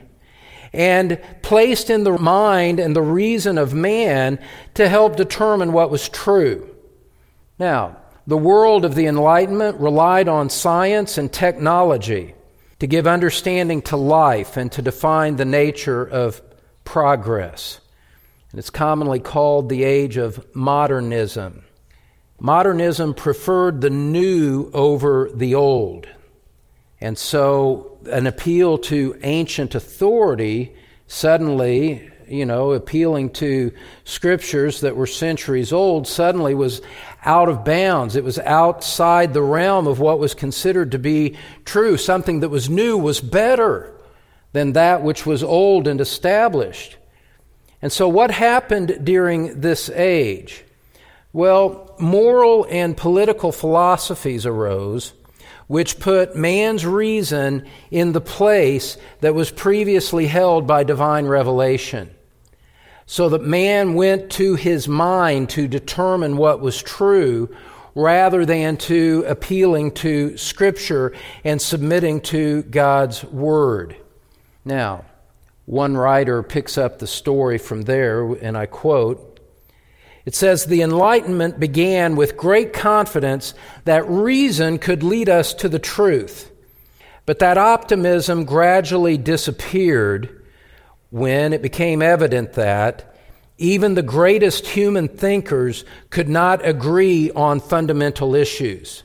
and 0.72 1.20
placed 1.42 1.90
in 1.90 2.04
the 2.04 2.16
mind 2.18 2.78
and 2.78 2.94
the 2.94 3.02
reason 3.02 3.58
of 3.58 3.74
man 3.74 4.38
to 4.74 4.88
help 4.88 5.16
determine 5.16 5.72
what 5.72 5.90
was 5.90 6.08
true. 6.08 6.68
Now, 7.58 7.96
the 8.26 8.36
world 8.36 8.84
of 8.84 8.94
the 8.94 9.06
Enlightenment 9.06 9.80
relied 9.80 10.28
on 10.28 10.48
science 10.50 11.18
and 11.18 11.32
technology 11.32 12.34
to 12.78 12.86
give 12.86 13.06
understanding 13.06 13.82
to 13.82 13.96
life 13.96 14.56
and 14.56 14.70
to 14.72 14.82
define 14.82 15.36
the 15.36 15.44
nature 15.44 16.04
of 16.04 16.40
progress. 16.84 17.80
And 18.50 18.58
it's 18.58 18.70
commonly 18.70 19.20
called 19.20 19.68
the 19.68 19.84
age 19.84 20.16
of 20.16 20.44
modernism. 20.54 21.64
Modernism 22.38 23.14
preferred 23.14 23.80
the 23.80 23.90
new 23.90 24.70
over 24.72 25.30
the 25.34 25.54
old. 25.54 26.08
And 27.00 27.18
so 27.18 27.89
an 28.10 28.26
appeal 28.26 28.78
to 28.78 29.18
ancient 29.22 29.74
authority 29.74 30.74
suddenly, 31.06 32.10
you 32.28 32.46
know, 32.46 32.72
appealing 32.72 33.30
to 33.30 33.72
scriptures 34.04 34.80
that 34.80 34.94
were 34.94 35.06
centuries 35.06 35.72
old, 35.72 36.06
suddenly 36.06 36.54
was 36.54 36.80
out 37.24 37.48
of 37.48 37.64
bounds. 37.64 38.16
It 38.16 38.24
was 38.24 38.38
outside 38.38 39.34
the 39.34 39.42
realm 39.42 39.86
of 39.86 39.98
what 39.98 40.18
was 40.18 40.34
considered 40.34 40.92
to 40.92 40.98
be 40.98 41.36
true. 41.64 41.96
Something 41.96 42.40
that 42.40 42.48
was 42.48 42.70
new 42.70 42.96
was 42.96 43.20
better 43.20 43.92
than 44.52 44.72
that 44.72 45.02
which 45.02 45.26
was 45.26 45.42
old 45.42 45.88
and 45.88 46.00
established. 46.00 46.96
And 47.82 47.90
so, 47.90 48.08
what 48.08 48.30
happened 48.30 49.00
during 49.04 49.60
this 49.60 49.88
age? 49.90 50.64
Well, 51.32 51.94
moral 51.98 52.66
and 52.68 52.96
political 52.96 53.52
philosophies 53.52 54.46
arose 54.46 55.12
which 55.70 56.00
put 56.00 56.34
man's 56.34 56.84
reason 56.84 57.64
in 57.92 58.10
the 58.10 58.20
place 58.20 58.96
that 59.20 59.36
was 59.36 59.52
previously 59.52 60.26
held 60.26 60.66
by 60.66 60.82
divine 60.82 61.24
revelation. 61.26 62.10
So 63.06 63.28
that 63.28 63.42
man 63.42 63.94
went 63.94 64.32
to 64.32 64.56
his 64.56 64.88
mind 64.88 65.48
to 65.50 65.68
determine 65.68 66.36
what 66.36 66.58
was 66.60 66.82
true 66.82 67.54
rather 67.94 68.44
than 68.44 68.78
to 68.78 69.24
appealing 69.28 69.92
to 69.92 70.36
Scripture 70.36 71.12
and 71.44 71.62
submitting 71.62 72.20
to 72.22 72.62
God's 72.64 73.22
Word. 73.22 73.94
Now, 74.64 75.04
One 75.70 75.96
writer 75.96 76.42
picks 76.42 76.76
up 76.76 76.98
the 76.98 77.06
story 77.06 77.56
from 77.56 77.82
there, 77.82 78.24
and 78.24 78.58
I 78.58 78.66
quote 78.66 79.29
It 80.30 80.36
says, 80.36 80.66
The 80.66 80.82
Enlightenment 80.82 81.58
began 81.58 82.14
with 82.14 82.36
great 82.36 82.72
confidence 82.72 83.52
that 83.84 84.08
reason 84.08 84.78
could 84.78 85.02
lead 85.02 85.28
us 85.28 85.52
to 85.54 85.68
the 85.68 85.80
truth. 85.80 86.52
But 87.26 87.40
that 87.40 87.58
optimism 87.58 88.44
gradually 88.44 89.18
disappeared 89.18 90.44
when 91.10 91.52
it 91.52 91.62
became 91.62 92.00
evident 92.00 92.52
that 92.52 93.12
even 93.58 93.94
the 93.94 94.04
greatest 94.04 94.68
human 94.68 95.08
thinkers 95.08 95.84
could 96.10 96.28
not 96.28 96.64
agree 96.64 97.32
on 97.32 97.58
fundamental 97.58 98.36
issues. 98.36 99.02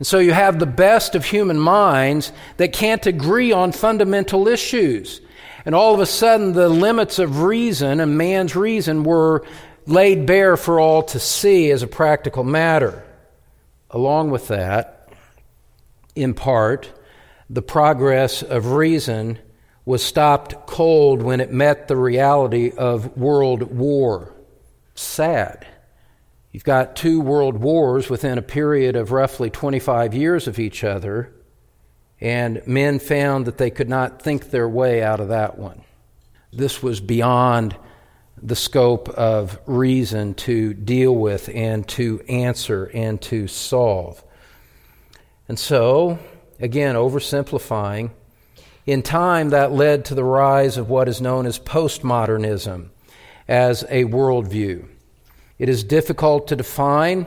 And 0.00 0.06
so 0.08 0.18
you 0.18 0.32
have 0.32 0.58
the 0.58 0.66
best 0.66 1.14
of 1.14 1.26
human 1.26 1.60
minds 1.60 2.32
that 2.56 2.72
can't 2.72 3.06
agree 3.06 3.52
on 3.52 3.70
fundamental 3.70 4.48
issues. 4.48 5.20
And 5.64 5.76
all 5.76 5.94
of 5.94 6.00
a 6.00 6.06
sudden, 6.06 6.54
the 6.54 6.68
limits 6.68 7.20
of 7.20 7.42
reason 7.42 8.00
and 8.00 8.18
man's 8.18 8.56
reason 8.56 9.04
were 9.04 9.44
laid 9.86 10.26
bare 10.26 10.56
for 10.56 10.80
all 10.80 11.02
to 11.02 11.18
see 11.18 11.70
as 11.70 11.82
a 11.82 11.86
practical 11.86 12.44
matter. 12.44 13.04
Along 13.90 14.30
with 14.30 14.48
that, 14.48 15.08
in 16.14 16.34
part, 16.34 16.92
the 17.50 17.62
progress 17.62 18.42
of 18.42 18.72
reason 18.72 19.38
was 19.84 20.02
stopped 20.02 20.66
cold 20.66 21.22
when 21.22 21.40
it 21.40 21.52
met 21.52 21.88
the 21.88 21.96
reality 21.96 22.72
of 22.76 23.16
world 23.16 23.62
war. 23.62 24.34
Sad. 24.94 25.66
You've 26.52 26.64
got 26.64 26.96
two 26.96 27.20
world 27.20 27.58
wars 27.58 28.08
within 28.08 28.38
a 28.38 28.42
period 28.42 28.96
of 28.96 29.12
roughly 29.12 29.50
25 29.50 30.14
years 30.14 30.46
of 30.46 30.58
each 30.58 30.84
other, 30.84 31.32
and 32.20 32.62
men 32.66 32.98
found 33.00 33.46
that 33.46 33.58
they 33.58 33.70
could 33.70 33.88
not 33.88 34.22
think 34.22 34.50
their 34.50 34.68
way 34.68 35.02
out 35.02 35.20
of 35.20 35.28
that 35.28 35.58
one. 35.58 35.82
This 36.52 36.82
was 36.82 37.00
beyond 37.00 37.76
the 38.44 38.54
scope 38.54 39.08
of 39.08 39.58
reason 39.64 40.34
to 40.34 40.74
deal 40.74 41.14
with 41.14 41.48
and 41.48 41.88
to 41.88 42.20
answer 42.28 42.90
and 42.92 43.20
to 43.22 43.48
solve. 43.48 44.22
And 45.48 45.58
so, 45.58 46.18
again, 46.60 46.94
oversimplifying, 46.94 48.10
in 48.84 49.02
time 49.02 49.48
that 49.50 49.72
led 49.72 50.04
to 50.04 50.14
the 50.14 50.24
rise 50.24 50.76
of 50.76 50.90
what 50.90 51.08
is 51.08 51.22
known 51.22 51.46
as 51.46 51.58
postmodernism 51.58 52.90
as 53.48 53.82
a 53.84 54.04
worldview. 54.04 54.86
It 55.58 55.70
is 55.70 55.82
difficult 55.82 56.48
to 56.48 56.56
define, 56.56 57.26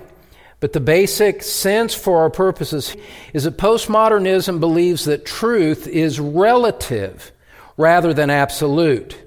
but 0.59 0.73
the 0.73 0.79
basic 0.79 1.41
sense 1.41 1.95
for 1.95 2.19
our 2.19 2.29
purposes 2.29 2.95
is 3.33 3.45
that 3.45 3.57
postmodernism 3.57 4.59
believes 4.59 5.05
that 5.05 5.25
truth 5.25 5.87
is 5.87 6.19
relative 6.19 7.31
rather 7.75 8.13
than 8.13 8.29
absolute. 8.29 9.26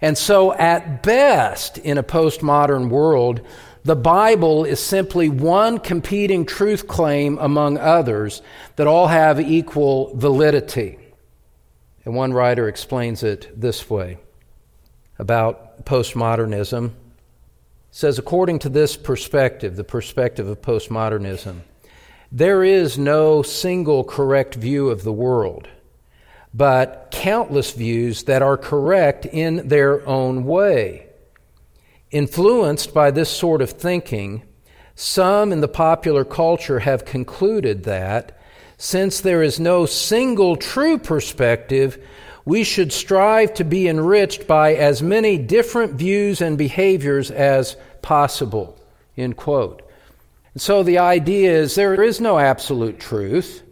And 0.00 0.16
so, 0.16 0.52
at 0.54 1.02
best, 1.02 1.78
in 1.78 1.98
a 1.98 2.02
postmodern 2.02 2.88
world, 2.88 3.40
the 3.84 3.96
Bible 3.96 4.64
is 4.64 4.80
simply 4.80 5.28
one 5.28 5.78
competing 5.78 6.44
truth 6.44 6.86
claim 6.86 7.38
among 7.38 7.78
others 7.78 8.42
that 8.76 8.86
all 8.86 9.08
have 9.08 9.40
equal 9.40 10.14
validity. 10.14 10.98
And 12.04 12.14
one 12.14 12.32
writer 12.32 12.68
explains 12.68 13.22
it 13.22 13.50
this 13.58 13.88
way 13.90 14.18
about 15.18 15.84
postmodernism 15.84 16.92
says, 17.90 18.18
according 18.18 18.60
to 18.60 18.68
this 18.68 18.96
perspective, 18.96 19.76
the 19.76 19.84
perspective 19.84 20.46
of 20.46 20.62
postmodernism, 20.62 21.60
there 22.30 22.62
is 22.62 22.98
no 22.98 23.42
single 23.42 24.04
correct 24.04 24.54
view 24.54 24.90
of 24.90 25.02
the 25.02 25.12
world, 25.12 25.66
but 26.58 27.08
countless 27.12 27.70
views 27.70 28.24
that 28.24 28.42
are 28.42 28.56
correct 28.56 29.24
in 29.26 29.68
their 29.68 30.06
own 30.08 30.44
way. 30.44 31.06
Influenced 32.10 32.92
by 32.92 33.12
this 33.12 33.30
sort 33.30 33.62
of 33.62 33.70
thinking, 33.70 34.42
some 34.96 35.52
in 35.52 35.60
the 35.60 35.68
popular 35.68 36.24
culture 36.24 36.80
have 36.80 37.04
concluded 37.04 37.84
that 37.84 38.36
since 38.76 39.20
there 39.20 39.44
is 39.44 39.60
no 39.60 39.86
single 39.86 40.56
true 40.56 40.98
perspective, 40.98 42.04
we 42.44 42.64
should 42.64 42.92
strive 42.92 43.54
to 43.54 43.64
be 43.64 43.86
enriched 43.86 44.48
by 44.48 44.74
as 44.74 45.00
many 45.00 45.38
different 45.38 45.92
views 45.94 46.40
and 46.40 46.58
behaviors 46.58 47.30
as 47.30 47.76
possible. 48.02 48.76
End 49.16 49.36
quote. 49.36 49.88
And 50.54 50.60
so 50.60 50.82
the 50.82 50.98
idea 50.98 51.52
is 51.52 51.76
there 51.76 52.02
is 52.02 52.20
no 52.20 52.36
absolute 52.36 52.98
truth, 52.98 53.62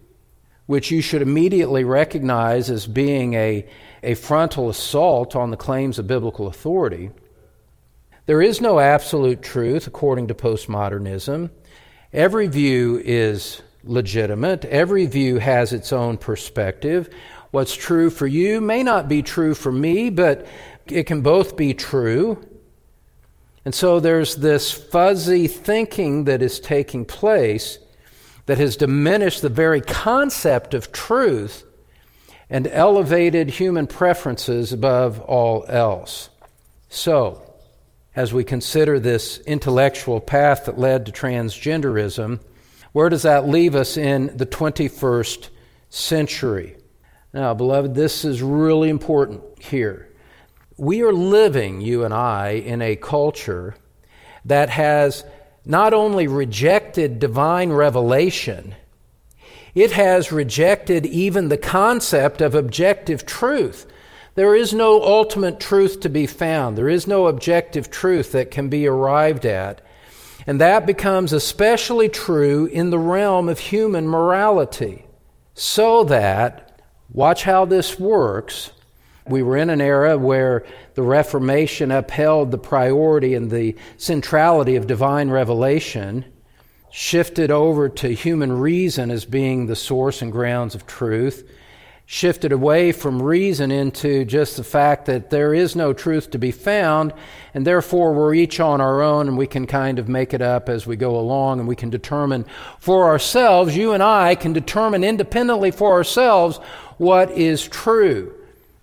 which 0.66 0.90
you 0.90 1.00
should 1.00 1.22
immediately 1.22 1.84
recognize 1.84 2.70
as 2.70 2.86
being 2.86 3.34
a, 3.34 3.66
a 4.02 4.14
frontal 4.14 4.68
assault 4.68 5.36
on 5.36 5.50
the 5.50 5.56
claims 5.56 5.98
of 5.98 6.06
biblical 6.06 6.48
authority. 6.48 7.10
There 8.26 8.42
is 8.42 8.60
no 8.60 8.80
absolute 8.80 9.42
truth 9.42 9.86
according 9.86 10.28
to 10.28 10.34
postmodernism. 10.34 11.50
Every 12.12 12.48
view 12.48 13.00
is 13.04 13.62
legitimate, 13.84 14.64
every 14.64 15.06
view 15.06 15.38
has 15.38 15.72
its 15.72 15.92
own 15.92 16.18
perspective. 16.18 17.08
What's 17.52 17.74
true 17.74 18.10
for 18.10 18.26
you 18.26 18.60
may 18.60 18.82
not 18.82 19.08
be 19.08 19.22
true 19.22 19.54
for 19.54 19.70
me, 19.70 20.10
but 20.10 20.46
it 20.86 21.04
can 21.04 21.20
both 21.20 21.56
be 21.56 21.72
true. 21.72 22.44
And 23.64 23.74
so 23.74 24.00
there's 24.00 24.36
this 24.36 24.72
fuzzy 24.72 25.46
thinking 25.46 26.24
that 26.24 26.42
is 26.42 26.58
taking 26.58 27.04
place 27.04 27.78
that 28.46 28.58
has 28.58 28.76
diminished 28.76 29.42
the 29.42 29.48
very 29.48 29.80
concept 29.80 30.74
of 30.74 30.92
truth 30.92 31.64
and 32.48 32.66
elevated 32.68 33.50
human 33.50 33.86
preferences 33.86 34.72
above 34.72 35.20
all 35.20 35.64
else. 35.68 36.30
So, 36.88 37.42
as 38.14 38.32
we 38.32 38.44
consider 38.44 38.98
this 38.98 39.38
intellectual 39.40 40.20
path 40.20 40.64
that 40.64 40.78
led 40.78 41.06
to 41.06 41.12
transgenderism, 41.12 42.40
where 42.92 43.08
does 43.08 43.22
that 43.22 43.48
leave 43.48 43.74
us 43.74 43.96
in 43.96 44.34
the 44.36 44.46
21st 44.46 45.50
century? 45.90 46.76
Now, 47.34 47.52
beloved, 47.52 47.94
this 47.94 48.24
is 48.24 48.42
really 48.42 48.88
important 48.88 49.42
here. 49.60 50.08
We 50.78 51.02
are 51.02 51.12
living, 51.12 51.80
you 51.80 52.04
and 52.04 52.14
I, 52.14 52.50
in 52.52 52.80
a 52.80 52.96
culture 52.96 53.74
that 54.46 54.70
has 54.70 55.24
not 55.66 55.92
only 55.92 56.26
rejected 56.26 57.18
divine 57.18 57.70
revelation, 57.70 58.74
it 59.74 59.92
has 59.92 60.32
rejected 60.32 61.04
even 61.04 61.48
the 61.48 61.58
concept 61.58 62.40
of 62.40 62.54
objective 62.54 63.26
truth. 63.26 63.86
There 64.34 64.54
is 64.54 64.72
no 64.72 65.02
ultimate 65.02 65.60
truth 65.60 66.00
to 66.00 66.08
be 66.08 66.26
found. 66.26 66.78
There 66.78 66.88
is 66.88 67.06
no 67.06 67.26
objective 67.26 67.90
truth 67.90 68.32
that 68.32 68.50
can 68.50 68.70
be 68.70 68.86
arrived 68.86 69.44
at. 69.44 69.82
And 70.46 70.58
that 70.60 70.86
becomes 70.86 71.34
especially 71.34 72.08
true 72.08 72.64
in 72.66 72.88
the 72.88 72.98
realm 72.98 73.50
of 73.50 73.58
human 73.58 74.08
morality. 74.08 75.04
So 75.54 76.04
that 76.04 76.66
Watch 77.12 77.44
how 77.44 77.64
this 77.64 77.98
works. 77.98 78.72
We 79.28 79.42
were 79.42 79.56
in 79.56 79.70
an 79.70 79.80
era 79.80 80.16
where 80.16 80.64
the 80.94 81.02
Reformation 81.02 81.90
upheld 81.90 82.52
the 82.52 82.58
priority 82.58 83.34
and 83.34 83.50
the 83.50 83.74
centrality 83.96 84.76
of 84.76 84.86
divine 84.86 85.30
revelation, 85.30 86.24
shifted 86.92 87.50
over 87.50 87.88
to 87.88 88.08
human 88.14 88.52
reason 88.52 89.10
as 89.10 89.24
being 89.24 89.66
the 89.66 89.74
source 89.74 90.22
and 90.22 90.30
grounds 90.30 90.76
of 90.76 90.86
truth, 90.86 91.50
shifted 92.08 92.52
away 92.52 92.92
from 92.92 93.20
reason 93.20 93.72
into 93.72 94.24
just 94.24 94.56
the 94.56 94.62
fact 94.62 95.06
that 95.06 95.30
there 95.30 95.52
is 95.52 95.74
no 95.74 95.92
truth 95.92 96.30
to 96.30 96.38
be 96.38 96.52
found, 96.52 97.12
and 97.52 97.66
therefore 97.66 98.12
we're 98.12 98.32
each 98.32 98.60
on 98.60 98.80
our 98.80 99.02
own 99.02 99.26
and 99.26 99.36
we 99.36 99.48
can 99.48 99.66
kind 99.66 99.98
of 99.98 100.08
make 100.08 100.32
it 100.32 100.40
up 100.40 100.68
as 100.68 100.86
we 100.86 100.94
go 100.94 101.18
along 101.18 101.58
and 101.58 101.66
we 101.66 101.74
can 101.74 101.90
determine 101.90 102.44
for 102.78 103.06
ourselves, 103.06 103.76
you 103.76 103.92
and 103.92 104.04
I 104.04 104.36
can 104.36 104.52
determine 104.52 105.02
independently 105.02 105.72
for 105.72 105.94
ourselves 105.94 106.58
what 106.96 107.32
is 107.32 107.66
true. 107.66 108.32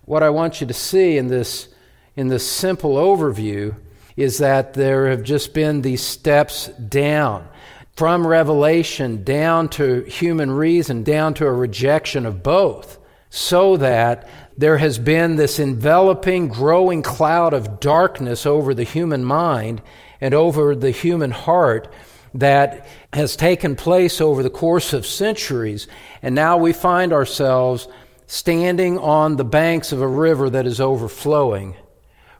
What 0.06 0.22
I 0.22 0.30
want 0.30 0.60
you 0.60 0.66
to 0.66 0.74
see 0.74 1.16
in 1.16 1.28
this, 1.28 1.68
in 2.14 2.28
this 2.28 2.48
simple 2.48 2.96
overview 2.96 3.74
is 4.16 4.38
that 4.38 4.74
there 4.74 5.08
have 5.08 5.22
just 5.22 5.54
been 5.54 5.80
these 5.82 6.02
steps 6.02 6.68
down 6.68 7.48
from 7.96 8.26
revelation 8.26 9.24
down 9.24 9.68
to 9.70 10.02
human 10.02 10.50
reason, 10.50 11.04
down 11.04 11.32
to 11.34 11.46
a 11.46 11.52
rejection 11.52 12.26
of 12.26 12.42
both 12.42 12.98
so 13.30 13.76
that 13.78 14.28
there 14.56 14.78
has 14.78 14.98
been 14.98 15.36
this 15.36 15.58
enveloping, 15.58 16.48
growing 16.48 17.02
cloud 17.02 17.54
of 17.54 17.80
darkness 17.80 18.46
over 18.46 18.74
the 18.74 18.84
human 18.84 19.24
mind 19.24 19.82
and 20.20 20.34
over 20.34 20.76
the 20.76 20.90
human 20.90 21.30
heart 21.30 21.92
that 22.34 22.86
has 23.12 23.36
taken 23.36 23.74
place 23.74 24.20
over 24.20 24.42
the 24.42 24.50
course 24.50 24.92
of 24.92 25.06
centuries. 25.06 25.88
And 26.20 26.34
now 26.34 26.56
we 26.58 26.72
find 26.72 27.12
ourselves 27.12 27.88
standing 28.26 28.98
on 28.98 29.36
the 29.36 29.44
banks 29.44 29.92
of 29.92 30.00
a 30.00 30.08
river 30.08 30.50
that 30.50 30.66
is 30.66 30.80
overflowing 30.80 31.76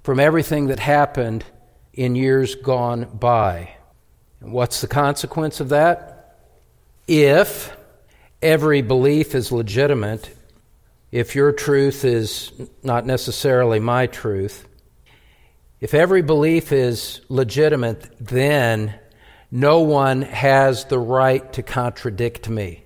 from 0.02 0.20
everything 0.20 0.66
that 0.66 0.80
happened 0.80 1.44
in 1.92 2.16
years 2.16 2.54
gone 2.54 3.04
by. 3.04 3.74
And 4.40 4.52
what's 4.52 4.80
the 4.80 4.88
consequence 4.88 5.60
of 5.60 5.70
that? 5.70 6.38
If 7.06 7.76
every 8.42 8.82
belief 8.82 9.34
is 9.34 9.52
legitimate 9.52 10.34
if 11.14 11.36
your 11.36 11.52
truth 11.52 12.04
is 12.04 12.50
not 12.82 13.06
necessarily 13.06 13.78
my 13.78 14.08
truth, 14.08 14.66
if 15.80 15.94
every 15.94 16.22
belief 16.22 16.72
is 16.72 17.20
legitimate, 17.28 18.10
then 18.18 18.98
no 19.48 19.82
one 19.82 20.22
has 20.22 20.86
the 20.86 20.98
right 20.98 21.52
to 21.52 21.62
contradict 21.62 22.48
me. 22.48 22.83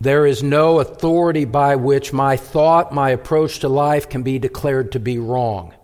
There 0.00 0.26
is 0.26 0.42
no 0.42 0.78
authority 0.78 1.44
by 1.44 1.76
which 1.76 2.12
my 2.12 2.36
thought, 2.36 2.92
my 2.92 3.10
approach 3.10 3.60
to 3.60 3.68
life 3.68 4.08
can 4.08 4.22
be 4.22 4.38
declared 4.38 4.92
to 4.92 5.00
be 5.00 5.18
wrong 5.18 5.74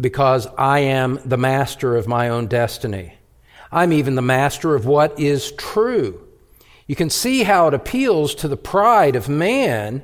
because 0.00 0.46
I 0.58 0.80
am 0.80 1.20
the 1.24 1.38
master 1.38 1.96
of 1.96 2.06
my 2.06 2.28
own 2.28 2.48
destiny. 2.48 3.14
I'm 3.72 3.92
even 3.92 4.14
the 4.14 4.22
master 4.22 4.74
of 4.74 4.86
what 4.86 5.18
is 5.18 5.52
true. 5.52 6.20
You 6.86 6.96
can 6.96 7.10
see 7.10 7.44
how 7.44 7.68
it 7.68 7.74
appeals 7.74 8.34
to 8.36 8.48
the 8.48 8.56
pride 8.56 9.16
of 9.16 9.28
man 9.28 10.02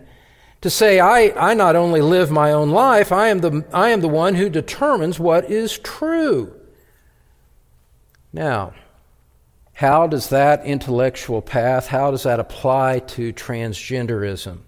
to 0.62 0.70
say, 0.70 1.00
I, 1.00 1.32
I 1.50 1.54
not 1.54 1.76
only 1.76 2.00
live 2.00 2.30
my 2.30 2.52
own 2.52 2.70
life, 2.70 3.12
I 3.12 3.28
am, 3.28 3.40
the, 3.40 3.64
I 3.72 3.90
am 3.90 4.00
the 4.00 4.08
one 4.08 4.34
who 4.34 4.48
determines 4.48 5.18
what 5.18 5.50
is 5.50 5.78
true. 5.78 6.54
Now, 8.32 8.74
how 9.80 10.06
does 10.06 10.28
that 10.28 10.62
intellectual 10.66 11.40
path, 11.40 11.86
how 11.86 12.10
does 12.10 12.24
that 12.24 12.38
apply 12.38 12.98
to 12.98 13.32
transgenderism? 13.32 14.58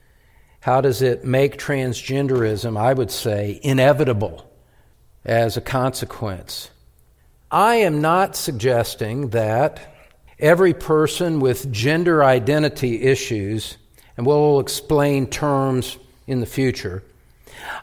How 0.60 0.80
does 0.80 1.02
it 1.02 1.22
make 1.22 1.58
transgenderism, 1.58 2.80
I 2.80 2.94
would 2.94 3.10
say, 3.10 3.60
inevitable 3.62 4.50
as 5.22 5.58
a 5.58 5.60
consequence? 5.60 6.70
I 7.50 7.74
am 7.74 8.00
not 8.00 8.36
suggesting 8.36 9.28
that 9.28 9.94
every 10.38 10.72
person 10.72 11.40
with 11.40 11.70
gender 11.70 12.24
identity 12.24 13.02
issues, 13.02 13.76
and 14.16 14.24
we'll 14.24 14.60
explain 14.60 15.26
terms 15.26 15.98
in 16.26 16.40
the 16.40 16.46
future, 16.46 17.02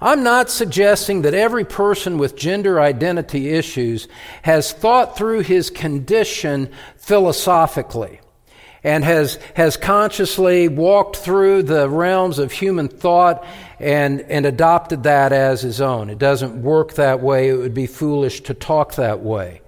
I'm 0.02 0.24
not 0.24 0.50
suggesting 0.50 1.24
that 1.24 1.34
every 1.34 1.66
person 1.66 2.18
with 2.18 2.36
gender 2.36 2.80
identity 2.80 3.50
issues 3.50 4.08
has 4.44 4.72
thought 4.72 5.18
through 5.18 5.42
his 5.42 5.70
condition 5.70 6.72
philosophically 6.98 8.20
and 8.84 9.04
has, 9.04 9.40
has 9.56 9.78
consciously 9.78 10.68
walked 10.68 11.18
through 11.18 11.64
the 11.64 11.90
realms 11.90 12.40
of 12.40 12.52
human 12.52 12.88
thought 12.88 13.46
and, 13.80 14.22
and 14.22 14.46
adopted 14.46 15.04
that 15.04 15.32
as 15.32 15.62
his 15.62 15.82
own. 15.82 16.10
It 16.10 16.18
doesn't 16.18 16.62
work 16.62 16.94
that 16.94 17.22
way. 17.22 17.50
It 17.50 17.58
would 17.58 17.74
be 17.74 17.88
foolish 17.88 18.42
to 18.42 18.54
talk 18.54 18.96
that 18.96 19.20
way. 19.22 19.62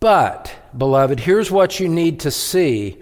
But, 0.00 0.54
beloved, 0.76 1.20
here's 1.20 1.50
what 1.50 1.80
you 1.80 1.88
need 1.88 2.20
to 2.20 2.30
see 2.30 2.98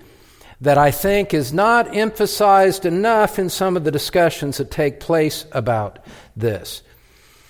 that 0.60 0.76
I 0.76 0.90
think 0.90 1.32
is 1.32 1.52
not 1.52 1.96
emphasized 1.96 2.84
enough 2.84 3.38
in 3.38 3.48
some 3.48 3.76
of 3.76 3.84
the 3.84 3.90
discussions 3.90 4.58
that 4.58 4.70
take 4.70 5.00
place 5.00 5.46
about 5.52 5.98
this. 6.36 6.82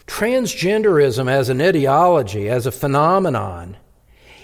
Transgenderism 0.07 1.29
as 1.29 1.49
an 1.49 1.61
ideology, 1.61 2.49
as 2.49 2.67
a 2.67 2.73
phenomenon, 2.73 3.77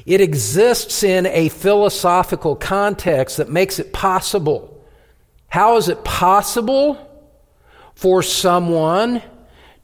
it 0.05 0.20
exists 0.20 1.02
in 1.02 1.26
a 1.26 1.48
philosophical 1.48 2.55
context 2.55 3.38
that 3.38 3.50
makes 3.50 3.79
it 3.79 3.92
possible. 3.92 4.72
How 5.48 5.76
is 5.76 5.88
it 5.88 6.05
possible 6.05 6.98
for 7.94 8.22
someone 8.22 9.22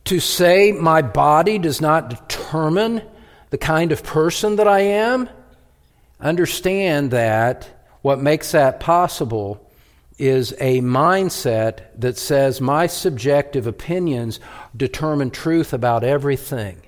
to 0.05 0.21
say, 0.21 0.73
My 0.73 1.03
body 1.03 1.59
does 1.59 1.81
not 1.81 2.11
determine 2.11 3.03
the 3.51 3.59
kind 3.59 3.91
of 3.91 4.05
person 4.05 4.57
that 4.57 4.69
I 4.69 4.81
am? 4.81 5.29
Understand 6.21 7.11
that 7.11 7.69
what 8.03 8.21
makes 8.21 8.53
that 8.53 8.81
possible 8.81 9.69
is 10.19 10.53
a 10.61 10.81
mindset 10.81 11.81
that 11.99 12.19
says 12.19 12.61
my 12.61 12.87
subjective 12.87 13.67
opinions 13.67 14.41
determine 14.77 15.31
truth 15.31 15.73
about 15.73 16.05
everything. 16.05 16.83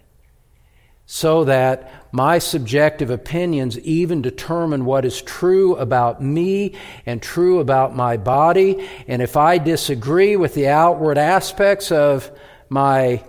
So 1.07 1.44
that 1.44 1.90
my 2.12 2.38
subjective 2.38 3.11
opinions 3.11 3.79
even 3.81 4.22
determine 4.22 4.85
what 4.85 5.05
is 5.05 5.20
true 5.20 5.77
about 5.77 6.22
me 6.22 6.74
and 7.05 7.20
true 7.20 7.61
about 7.61 7.94
my 7.94 8.16
body. 8.16 8.88
And 9.07 9.20
if 9.20 9.37
I 9.37 9.59
disagree 9.59 10.37
with 10.37 10.55
the 10.55 10.68
outward 10.68 11.18
aspects 11.18 11.92
of 11.92 12.31
my 12.68 13.22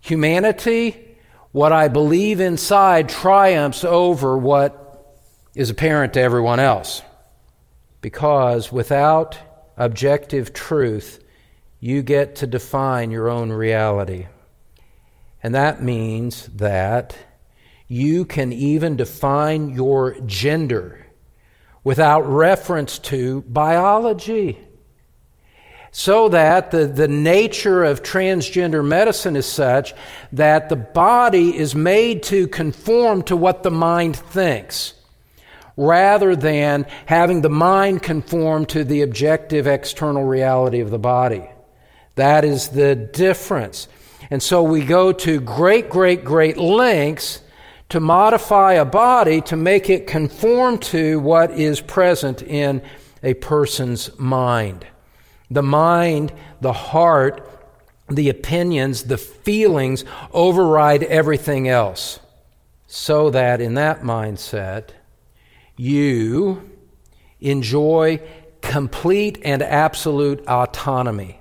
humanity, 0.00 1.16
what 1.52 1.72
I 1.72 1.88
believe 1.88 2.40
inside 2.40 3.08
triumphs 3.08 3.84
over 3.84 4.36
what 4.36 4.78
is 5.54 5.70
apparent 5.70 6.14
to 6.14 6.20
everyone 6.20 6.58
else 6.58 7.02
because 8.02 8.70
without 8.70 9.38
objective 9.78 10.52
truth, 10.52 11.24
you 11.80 12.02
get 12.02 12.36
to 12.36 12.46
define 12.46 13.10
your 13.10 13.30
own 13.30 13.50
reality. 13.50 14.26
And 15.42 15.54
that 15.54 15.82
means 15.82 16.46
that 16.56 17.16
you 17.88 18.24
can 18.24 18.52
even 18.52 18.96
define 18.96 19.70
your 19.70 20.20
gender 20.26 21.06
without 21.84 22.22
reference 22.22 22.98
to 22.98 23.42
biology. 23.42 24.58
So 25.90 26.30
that 26.30 26.70
the, 26.70 26.86
the 26.86 27.08
nature 27.08 27.84
of 27.84 28.02
transgender 28.02 28.86
medicine 28.86 29.36
is 29.36 29.46
such 29.46 29.94
that 30.32 30.68
the 30.68 30.76
body 30.76 31.56
is 31.56 31.74
made 31.74 32.22
to 32.24 32.48
conform 32.48 33.22
to 33.24 33.36
what 33.36 33.62
the 33.62 33.70
mind 33.70 34.16
thinks 34.16 34.94
rather 35.82 36.36
than 36.36 36.86
having 37.06 37.42
the 37.42 37.50
mind 37.50 38.02
conform 38.02 38.66
to 38.66 38.84
the 38.84 39.02
objective 39.02 39.66
external 39.66 40.24
reality 40.24 40.80
of 40.80 40.90
the 40.90 40.98
body. 40.98 41.44
That 42.14 42.44
is 42.44 42.68
the 42.68 42.94
difference. 42.94 43.88
And 44.30 44.42
so 44.42 44.62
we 44.62 44.84
go 44.84 45.12
to 45.12 45.40
great, 45.40 45.90
great, 45.90 46.24
great 46.24 46.56
lengths 46.56 47.40
to 47.88 48.00
modify 48.00 48.74
a 48.74 48.84
body 48.84 49.40
to 49.42 49.56
make 49.56 49.90
it 49.90 50.06
conform 50.06 50.78
to 50.78 51.20
what 51.20 51.50
is 51.50 51.80
present 51.80 52.42
in 52.42 52.82
a 53.22 53.34
person's 53.34 54.18
mind. 54.18 54.86
The 55.50 55.62
mind, 55.62 56.32
the 56.60 56.72
heart, 56.72 57.48
the 58.08 58.30
opinions, 58.30 59.04
the 59.04 59.18
feelings 59.18 60.04
override 60.32 61.02
everything 61.02 61.68
else. 61.68 62.18
So 62.86 63.30
that 63.30 63.60
in 63.60 63.74
that 63.74 64.02
mindset, 64.02 64.90
you 65.76 66.70
enjoy 67.40 68.20
complete 68.60 69.38
and 69.44 69.62
absolute 69.62 70.46
autonomy. 70.46 71.40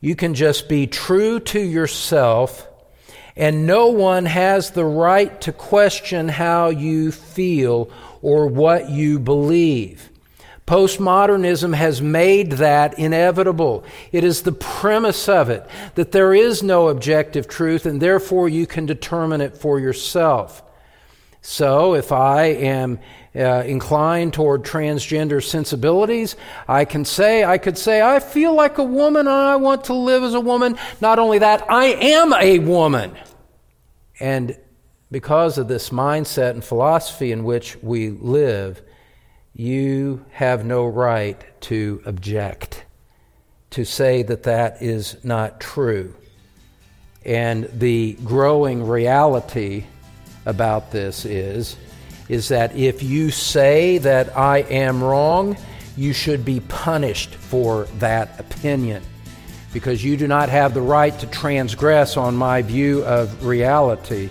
You 0.00 0.16
can 0.16 0.34
just 0.34 0.68
be 0.68 0.86
true 0.86 1.40
to 1.40 1.60
yourself, 1.60 2.66
and 3.36 3.66
no 3.66 3.88
one 3.88 4.24
has 4.26 4.70
the 4.70 4.84
right 4.84 5.38
to 5.42 5.52
question 5.52 6.28
how 6.28 6.68
you 6.68 7.12
feel 7.12 7.90
or 8.22 8.46
what 8.46 8.88
you 8.88 9.18
believe. 9.18 10.10
Postmodernism 10.66 11.74
has 11.74 12.00
made 12.00 12.52
that 12.52 12.98
inevitable. 12.98 13.84
It 14.12 14.22
is 14.22 14.42
the 14.42 14.52
premise 14.52 15.28
of 15.28 15.50
it 15.50 15.68
that 15.96 16.12
there 16.12 16.32
is 16.32 16.62
no 16.62 16.88
objective 16.88 17.48
truth, 17.48 17.84
and 17.86 18.00
therefore 18.00 18.48
you 18.48 18.66
can 18.66 18.86
determine 18.86 19.40
it 19.40 19.56
for 19.56 19.80
yourself. 19.80 20.62
So, 21.42 21.94
if 21.94 22.12
I 22.12 22.44
am 22.46 22.98
uh, 23.34 23.62
inclined 23.66 24.34
toward 24.34 24.62
transgender 24.62 25.42
sensibilities, 25.42 26.36
I 26.68 26.84
can 26.84 27.04
say, 27.04 27.44
I 27.44 27.58
could 27.58 27.78
say, 27.78 28.02
I 28.02 28.20
feel 28.20 28.54
like 28.54 28.78
a 28.78 28.84
woman 28.84 29.26
I 29.26 29.56
want 29.56 29.84
to 29.84 29.94
live 29.94 30.22
as 30.22 30.34
a 30.34 30.40
woman. 30.40 30.76
Not 31.00 31.18
only 31.18 31.38
that, 31.38 31.70
I 31.70 31.86
am 31.86 32.34
a 32.34 32.58
woman. 32.58 33.16
And 34.18 34.58
because 35.10 35.58
of 35.58 35.66
this 35.66 35.90
mindset 35.90 36.50
and 36.50 36.64
philosophy 36.64 37.32
in 37.32 37.44
which 37.44 37.76
we 37.82 38.10
live, 38.10 38.82
you 39.54 40.24
have 40.32 40.64
no 40.64 40.86
right 40.86 41.42
to 41.62 42.02
object, 42.04 42.84
to 43.70 43.84
say 43.84 44.22
that 44.22 44.44
that 44.44 44.82
is 44.82 45.16
not 45.24 45.60
true. 45.60 46.14
And 47.24 47.68
the 47.72 48.16
growing 48.24 48.86
reality 48.86 49.84
about 50.46 50.90
this 50.90 51.24
is 51.24 51.76
is 52.28 52.48
that 52.48 52.76
if 52.76 53.02
you 53.02 53.28
say 53.28 53.98
that 53.98 54.36
I 54.38 54.58
am 54.58 55.02
wrong, 55.02 55.56
you 55.96 56.12
should 56.12 56.44
be 56.44 56.60
punished 56.60 57.34
for 57.34 57.84
that 57.98 58.38
opinion 58.38 59.02
because 59.72 60.04
you 60.04 60.16
do 60.16 60.28
not 60.28 60.48
have 60.48 60.72
the 60.72 60.80
right 60.80 61.16
to 61.18 61.26
transgress 61.26 62.16
on 62.16 62.36
my 62.36 62.62
view 62.62 63.04
of 63.04 63.44
reality. 63.44 64.30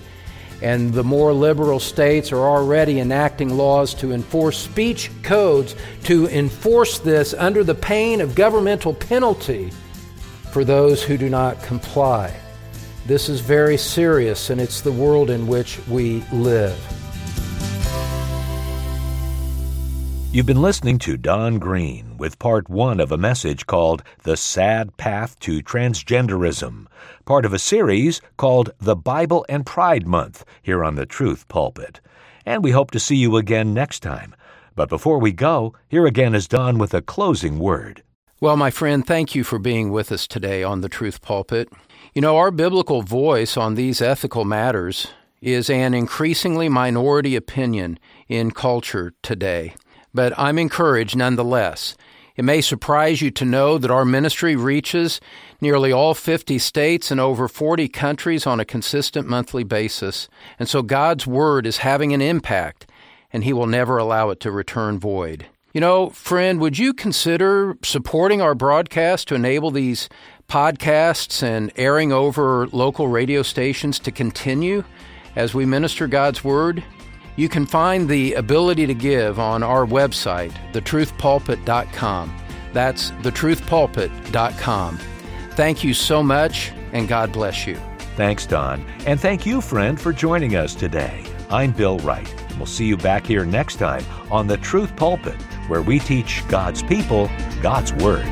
And 0.62 0.94
the 0.94 1.04
more 1.04 1.34
liberal 1.34 1.80
states 1.80 2.32
are 2.32 2.46
already 2.46 3.02
enacting 3.02 3.58
laws 3.58 3.94
to 3.96 4.14
enforce 4.14 4.58
speech 4.58 5.12
codes 5.22 5.76
to 6.04 6.28
enforce 6.28 7.00
this 7.00 7.34
under 7.34 7.66
the 7.66 7.76
pain 7.76 8.22
of 8.22 8.34
governmental 8.34 8.94
penalty 8.94 9.72
for 10.52 10.64
those 10.64 11.04
who 11.04 11.18
do 11.18 11.30
not 11.30 11.62
comply. 11.64 12.34
This 13.10 13.28
is 13.28 13.42
very 13.42 13.76
serious, 13.76 14.52
and 14.52 14.62
it's 14.62 14.82
the 14.82 14.92
world 14.92 15.32
in 15.32 15.48
which 15.48 15.80
we 15.88 16.24
live. 16.32 16.78
You've 20.32 20.46
been 20.46 20.62
listening 20.62 21.00
to 21.00 21.18
Don 21.18 21.58
Green 21.58 22.18
with 22.20 22.38
part 22.38 22.70
one 22.70 23.00
of 23.00 23.12
a 23.12 23.18
message 23.18 23.66
called 23.66 24.04
The 24.22 24.38
Sad 24.38 24.96
Path 24.98 25.40
to 25.40 25.64
Transgenderism, 25.64 26.86
part 27.26 27.46
of 27.46 27.54
a 27.54 27.58
series 27.58 28.22
called 28.38 28.70
The 28.80 28.96
Bible 28.96 29.44
and 29.50 29.66
Pride 29.66 30.06
Month 30.06 30.46
here 30.62 30.84
on 30.84 30.94
the 30.94 31.08
Truth 31.08 31.48
Pulpit. 31.48 32.02
And 32.46 32.64
we 32.64 32.70
hope 32.70 32.92
to 32.92 33.00
see 33.00 33.16
you 33.16 33.38
again 33.38 33.74
next 33.74 34.02
time. 34.02 34.36
But 34.76 34.88
before 34.88 35.18
we 35.18 35.32
go, 35.32 35.74
here 35.88 36.06
again 36.06 36.36
is 36.36 36.48
Don 36.48 36.78
with 36.78 36.94
a 36.94 37.02
closing 37.02 37.58
word. 37.58 38.04
Well, 38.40 38.56
my 38.56 38.70
friend, 38.70 39.04
thank 39.04 39.34
you 39.34 39.44
for 39.44 39.58
being 39.58 39.90
with 39.90 40.12
us 40.12 40.28
today 40.28 40.62
on 40.64 40.82
the 40.82 40.90
Truth 40.90 41.24
Pulpit. 41.24 41.70
You 42.20 42.22
know, 42.22 42.36
our 42.36 42.52
biblical 42.52 43.02
voice 43.02 43.56
on 43.56 43.76
these 43.76 44.02
ethical 44.02 44.44
matters 44.44 45.08
is 45.40 45.70
an 45.70 45.94
increasingly 45.94 46.68
minority 46.68 47.38
opinion 47.38 47.98
in 48.28 48.52
culture 48.52 49.14
today 49.24 49.74
but 50.14 50.38
I'm 50.38 50.60
encouraged 50.60 51.16
nonetheless. 51.16 51.96
It 52.36 52.44
may 52.44 52.60
surprise 52.60 53.22
you 53.22 53.32
to 53.32 53.46
know 53.46 53.78
that 53.78 53.90
our 53.90 54.04
ministry 54.04 54.58
reaches 54.58 55.22
nearly 55.62 55.94
all 55.94 56.14
50 56.14 56.58
states 56.58 57.10
and 57.10 57.22
over 57.22 57.48
40 57.48 57.88
countries 57.88 58.46
on 58.46 58.60
a 58.60 58.66
consistent 58.66 59.26
monthly 59.26 59.64
basis. 59.64 60.28
And 60.60 60.68
so 60.68 60.82
God's 60.82 61.26
Word 61.26 61.66
is 61.66 61.78
having 61.78 62.14
an 62.14 62.22
impact, 62.22 62.86
and 63.32 63.46
He 63.46 63.54
will 63.54 63.66
never 63.66 63.98
allow 63.98 64.30
it 64.30 64.42
to 64.42 64.52
return 64.52 65.00
void. 65.00 65.46
You 65.74 65.82
know, 65.82 66.10
friend, 66.10 66.60
would 66.60 66.80
you 66.80 66.94
consider 66.94 67.78
supporting 67.84 68.42
our 68.42 68.56
broadcast 68.56 69.28
to 69.28 69.36
enable 69.36 69.70
these 69.70 70.10
podcasts 70.50 71.44
and 71.44 71.72
airing 71.78 72.12
over 72.12 72.68
local 72.68 73.08
radio 73.08 73.42
stations 73.42 74.00
to 74.00 74.12
continue 74.12 74.84
as 75.36 75.54
we 75.54 75.66
minister 75.66 76.08
God's 76.08 76.44
Word? 76.44 76.84
You 77.38 77.48
can 77.48 77.66
find 77.66 78.10
the 78.10 78.34
ability 78.34 78.86
to 78.88 78.94
give 78.94 79.40
on 79.40 79.64
our 79.64 79.86
website, 79.86 80.52
thetruthpulpit.com. 80.74 82.36
That's 82.74 83.12
thetruthpulpit.com. 83.12 85.00
Thank 85.52 85.84
you 85.84 85.94
so 85.94 86.22
much, 86.22 86.72
and 86.92 87.08
God 87.08 87.32
bless 87.32 87.66
you. 87.66 87.76
Thanks, 88.16 88.46
Don. 88.46 88.86
And 89.06 89.20
thank 89.20 89.46
you, 89.46 89.62
friend, 89.62 90.00
for 90.00 90.12
joining 90.12 90.58
us 90.58 90.76
today. 90.76 91.26
I'm 91.50 91.72
Bill 91.72 92.00
Wright. 92.00 92.34
We'll 92.58 92.66
see 92.66 92.86
you 92.86 92.98
back 92.98 93.26
here 93.26 93.46
next 93.46 93.78
time 93.78 94.04
on 94.30 94.48
The 94.48 94.58
Truth 94.58 94.96
Pulpit, 94.98 95.42
where 95.70 95.82
we 95.82 96.00
teach 96.00 96.46
God's 96.50 96.84
people 96.84 97.30
God's 97.62 97.94
Word. 97.94 98.28